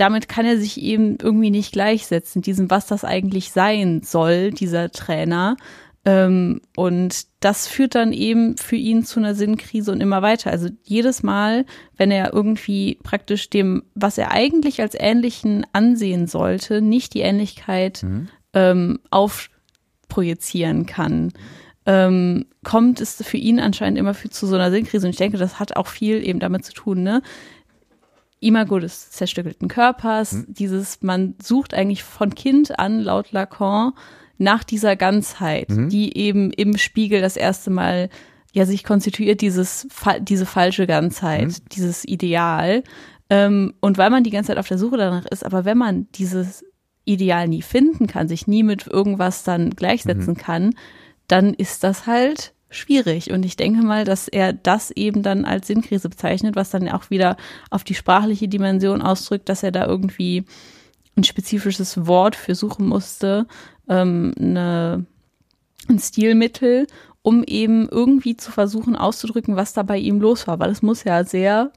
[0.00, 4.90] damit kann er sich eben irgendwie nicht gleichsetzen, diesem, was das eigentlich sein soll, dieser
[4.90, 5.56] Trainer.
[6.04, 10.50] Ähm, und das führt dann eben für ihn zu einer Sinnkrise und immer weiter.
[10.50, 16.80] Also jedes Mal, wenn er irgendwie praktisch dem, was er eigentlich als Ähnlichen ansehen sollte,
[16.80, 18.28] nicht die Ähnlichkeit mhm.
[18.54, 21.32] ähm, aufprojizieren kann,
[21.84, 25.06] ähm, kommt es für ihn anscheinend immer für, zu so einer Sinnkrise.
[25.06, 27.22] Und ich denke, das hat auch viel eben damit zu tun, ne?
[28.40, 30.46] Imago des zerstückelten Körpers, Hm.
[30.48, 33.92] dieses, man sucht eigentlich von Kind an, laut Lacan,
[34.38, 35.88] nach dieser Ganzheit, Mhm.
[35.88, 38.08] die eben im Spiegel das erste Mal
[38.52, 39.88] ja sich konstituiert, dieses,
[40.20, 41.54] diese falsche Ganzheit, Mhm.
[41.72, 42.82] dieses Ideal.
[43.30, 46.06] Ähm, und weil man die ganze Zeit auf der Suche danach ist, aber wenn man
[46.12, 46.64] dieses
[47.04, 50.38] Ideal nie finden kann, sich nie mit irgendwas dann gleichsetzen Mhm.
[50.38, 50.74] kann,
[51.26, 53.30] dann ist das halt schwierig.
[53.30, 57.10] Und ich denke mal, dass er das eben dann als Sinnkrise bezeichnet, was dann auch
[57.10, 57.36] wieder
[57.70, 60.44] auf die sprachliche Dimension ausdrückt, dass er da irgendwie
[61.16, 63.46] ein spezifisches Wort für suchen musste,
[63.88, 65.06] ähm, eine,
[65.88, 66.86] ein Stilmittel,
[67.22, 70.58] um eben irgendwie zu versuchen auszudrücken, was da bei ihm los war.
[70.60, 71.72] Weil es muss ja sehr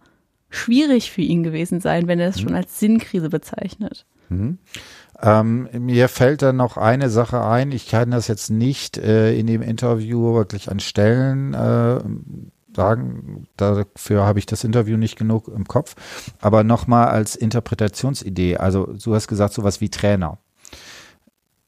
[0.50, 4.06] schwierig für ihn gewesen sein, wenn er es schon als Sinnkrise bezeichnet.
[5.22, 7.72] Ähm, mir fällt dann noch eine Sache ein.
[7.72, 12.00] Ich kann das jetzt nicht äh, in dem Interview wirklich an Stellen äh,
[12.76, 13.48] sagen.
[13.58, 15.96] Dafür habe ich das Interview nicht genug im Kopf.
[16.42, 18.58] Aber nochmal als Interpretationsidee.
[18.58, 20.40] Also du hast gesagt, sowas wie Trainer.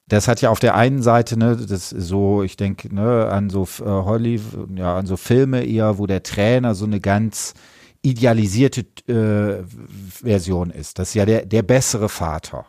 [0.07, 3.63] Das hat ja auf der einen Seite, ne, das so, ich denke, ne, an so
[3.63, 7.53] äh, Hollywood, ja, an so Filme eher, wo der Trainer so eine ganz
[8.01, 9.63] idealisierte äh,
[10.09, 10.99] Version ist.
[10.99, 12.65] Das ist ja der, der bessere Vater.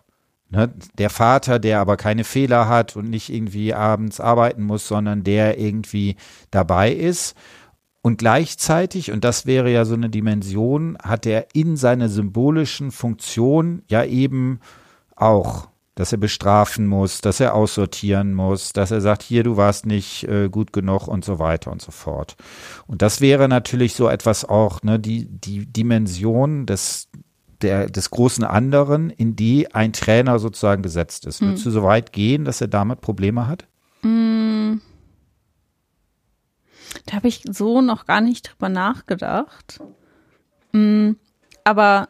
[0.55, 0.73] Ne?
[0.99, 5.59] Der Vater, der aber keine Fehler hat und nicht irgendwie abends arbeiten muss, sondern der
[5.59, 6.17] irgendwie
[6.51, 7.37] dabei ist.
[8.03, 13.83] Und gleichzeitig, und das wäre ja so eine Dimension, hat er in seiner symbolischen Funktion
[13.89, 14.61] ja eben
[15.17, 19.87] auch, dass er bestrafen muss, dass er aussortieren muss, dass er sagt, hier, du warst
[19.87, 22.37] nicht äh, gut genug und so weiter und so fort.
[22.87, 27.09] Und das wäre natürlich so etwas auch, ne, die, die Dimension des,
[27.65, 31.41] der, des großen anderen, in die ein Trainer sozusagen gesetzt ist.
[31.41, 33.67] Würdest du so weit gehen, dass er damit Probleme hat?
[37.07, 39.81] Da habe ich so noch gar nicht drüber nachgedacht.
[40.73, 41.13] Mm,
[41.65, 42.09] Aber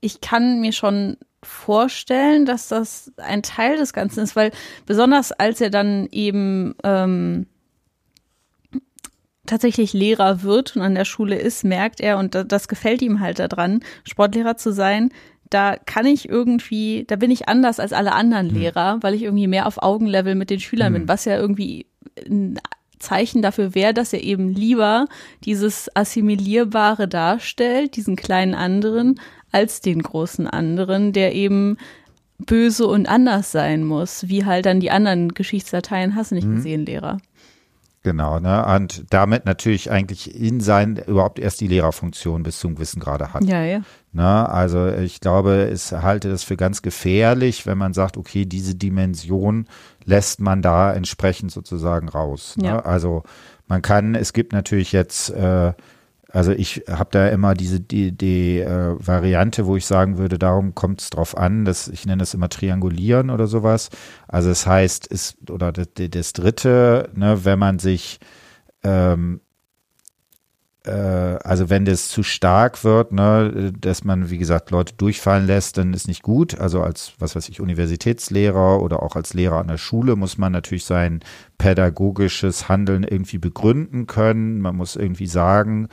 [0.00, 4.50] ich kann mir schon vorstellen, dass das ein Teil des Ganzen ist, weil
[4.86, 7.46] besonders als er dann eben ähm,
[9.48, 13.18] tatsächlich Lehrer wird und an der Schule ist, merkt er, und da- das gefällt ihm
[13.20, 15.10] halt daran, Sportlehrer zu sein,
[15.50, 19.46] da kann ich irgendwie, da bin ich anders als alle anderen Lehrer, weil ich irgendwie
[19.46, 21.86] mehr auf Augenlevel mit den Schülern bin, was ja irgendwie
[22.28, 22.60] ein
[22.98, 25.06] Zeichen dafür wäre, dass er eben lieber
[25.44, 29.20] dieses Assimilierbare darstellt, diesen kleinen anderen,
[29.52, 31.78] als den großen anderen, der eben
[32.38, 36.84] böse und anders sein muss, wie halt dann die anderen Geschichtsdateien hast du nicht gesehen,
[36.86, 37.18] Lehrer.
[38.08, 38.64] Genau, ne?
[38.64, 43.44] Und damit natürlich eigentlich in sein überhaupt erst die Lehrerfunktion bis zum gewissen Grade hat.
[43.44, 43.82] Ja, ja.
[44.12, 44.48] Ne?
[44.48, 49.66] Also ich glaube, ich halte das für ganz gefährlich, wenn man sagt, okay, diese Dimension
[50.06, 52.56] lässt man da entsprechend sozusagen raus.
[52.56, 52.68] Ne?
[52.68, 52.78] Ja.
[52.80, 53.24] Also
[53.66, 55.74] man kann, es gibt natürlich jetzt, äh,
[56.30, 60.74] also ich habe da immer diese die, die äh, Variante, wo ich sagen würde, darum
[60.74, 63.88] kommt es drauf an, dass ich nenne das immer Triangulieren oder sowas.
[64.26, 68.20] Also es heißt, ist oder das, das Dritte, ne, wenn man sich
[68.84, 69.40] ähm,
[70.88, 75.78] äh, also wenn das zu stark wird, ne, dass man, wie gesagt, Leute durchfallen lässt,
[75.78, 76.58] dann ist nicht gut.
[76.58, 80.52] Also als, was weiß ich, Universitätslehrer oder auch als Lehrer an der Schule muss man
[80.52, 81.20] natürlich sein
[81.58, 84.60] pädagogisches Handeln irgendwie begründen können.
[84.60, 85.88] Man muss irgendwie sagen,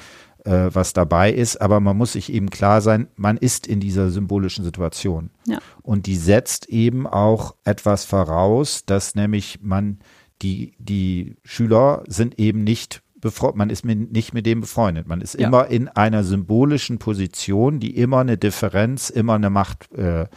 [0.46, 4.10] äh, was dabei ist, aber man muss sich eben klar sein, man ist in dieser
[4.10, 5.30] symbolischen Situation.
[5.46, 5.60] Ja.
[5.82, 10.00] Und die setzt eben auch etwas voraus, dass nämlich man
[10.42, 15.08] die, die Schüler sind eben nicht befreundet, man ist mit, nicht mit dem befreundet.
[15.08, 15.48] Man ist Ja.
[15.48, 20.28] immer in einer symbolischen Position, die immer eine Differenz, immer eine Macht äh,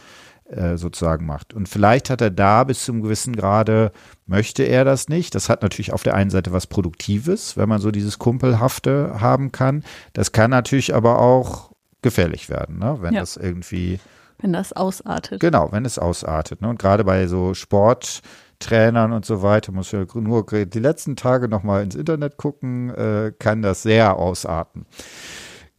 [0.49, 1.53] äh, sozusagen macht.
[1.53, 3.91] Und vielleicht hat er da bis zum gewissen Grade,
[4.25, 5.35] möchte er das nicht.
[5.35, 9.51] Das hat natürlich auf der einen Seite was Produktives, wenn man so dieses Kumpelhafte haben
[9.51, 9.83] kann.
[10.13, 11.71] Das kann natürlich aber auch
[12.01, 12.97] gefährlich werden, ne?
[13.01, 13.19] wenn Ja.
[13.19, 13.99] das irgendwie
[14.39, 15.39] Wenn das ausartet.
[15.41, 16.61] Genau, wenn es ausartet.
[16.61, 16.69] Ne?
[16.69, 21.83] Und gerade bei so Sporttrainern und so weiter, muss ja nur die letzten Tage nochmal
[21.83, 24.85] ins Internet gucken, äh, kann das sehr ausarten.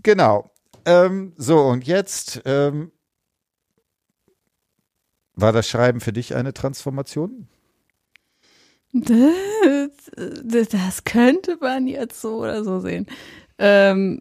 [0.02, 0.50] Genau.
[0.84, 2.92] Ähm, so, und jetzt ähm,
[5.34, 7.48] war das Schreiben für dich eine Transformation?
[8.92, 13.06] Das, das könnte man jetzt so oder so sehen.
[13.58, 14.20] Ähm,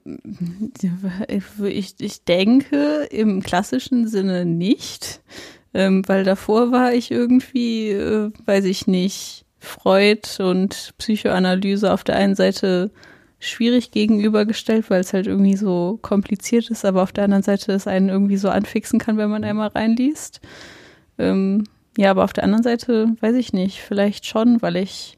[1.28, 5.22] ich, ich denke im klassischen Sinne nicht,
[5.74, 12.18] ähm, weil davor war ich irgendwie, äh, weiß ich nicht, Freud und Psychoanalyse auf der
[12.18, 12.92] einen Seite
[13.40, 17.88] schwierig gegenübergestellt, weil es halt irgendwie so kompliziert ist, aber auf der anderen Seite es
[17.88, 20.42] einen irgendwie so anfixen kann, wenn man einmal reinliest.
[21.20, 21.66] Ähm,
[21.98, 25.18] ja, aber auf der anderen Seite weiß ich nicht, vielleicht schon, weil ich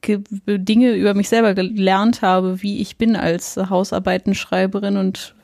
[0.00, 5.34] ge- Dinge über mich selber gelernt habe, wie ich bin als Hausarbeitenschreiberin und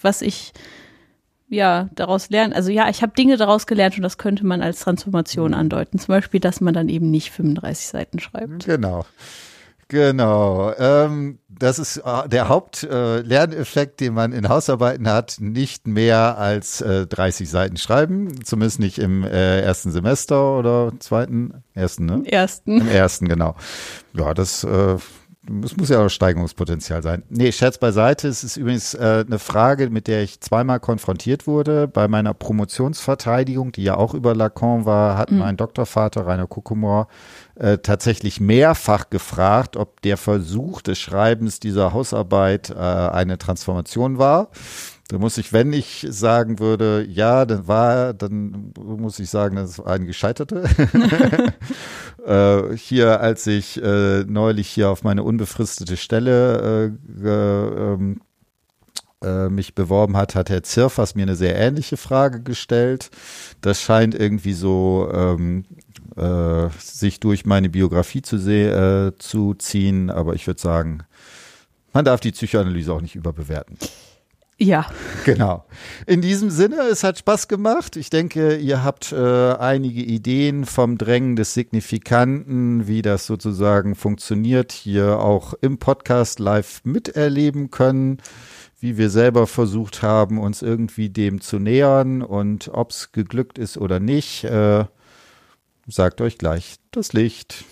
[0.00, 0.52] was ich
[1.48, 2.52] ja daraus lernen.
[2.52, 5.54] Also ja, ich habe Dinge daraus gelernt und das könnte man als Transformation Mhm.
[5.58, 5.98] andeuten.
[5.98, 8.64] Zum Beispiel, dass man dann eben nicht 35 Seiten schreibt.
[8.66, 9.04] Genau.
[9.88, 10.72] Genau.
[10.78, 15.36] Ähm, das ist äh, der Hauptlerneffekt, den man in Hausarbeiten hat.
[15.40, 18.44] Nicht mehr als äh, 30 Seiten schreiben.
[18.44, 22.22] Zumindest nicht im äh, ersten Semester oder zweiten, ersten, ne?
[22.26, 22.80] Ersten.
[22.80, 23.56] Im ersten, genau.
[24.14, 24.96] Ja, das, äh,
[25.46, 27.22] das muss ja auch Steigerungspotenzial sein.
[27.28, 28.28] Nee, Scherz beiseite.
[28.28, 31.86] Es ist übrigens äh, eine Frage, mit der ich zweimal konfrontiert wurde.
[31.86, 37.08] Bei meiner Promotionsverteidigung, die ja auch über Lacan war, hat mein Doktorvater Rainer Kuckumor
[37.56, 44.50] äh, tatsächlich mehrfach gefragt, ob der Versuch des Schreibens dieser Hausarbeit äh, eine Transformation war.
[45.08, 49.78] Da muss ich, wenn ich sagen würde, ja, dann war, dann muss ich sagen, das
[49.78, 50.64] war ein gescheiterte.
[52.26, 58.20] äh, hier, als ich äh, neulich hier auf meine unbefristete Stelle äh, ähm,
[59.24, 63.10] äh, mich beworben hat, hat Herr Zirfers mir eine sehr ähnliche Frage gestellt.
[63.60, 65.64] Das scheint irgendwie so ähm,
[66.16, 71.04] äh, sich durch meine Biografie zu, äh, zu ziehen, aber ich würde sagen,
[71.92, 73.78] man darf die Psychoanalyse auch nicht überbewerten.
[74.58, 74.86] Ja.
[75.24, 75.64] Genau.
[76.06, 77.96] In diesem Sinne, es hat Spaß gemacht.
[77.96, 84.70] Ich denke, ihr habt äh, einige Ideen vom Drängen des Signifikanten, wie das sozusagen funktioniert,
[84.70, 88.18] hier auch im Podcast live miterleben können,
[88.78, 93.76] wie wir selber versucht haben, uns irgendwie dem zu nähern und ob es geglückt ist
[93.76, 94.44] oder nicht.
[94.44, 94.84] Äh,
[95.86, 97.64] sagt euch gleich das Licht.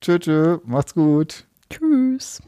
[0.00, 1.46] Tschö, tschö, macht's gut.
[1.68, 2.40] Tschüss.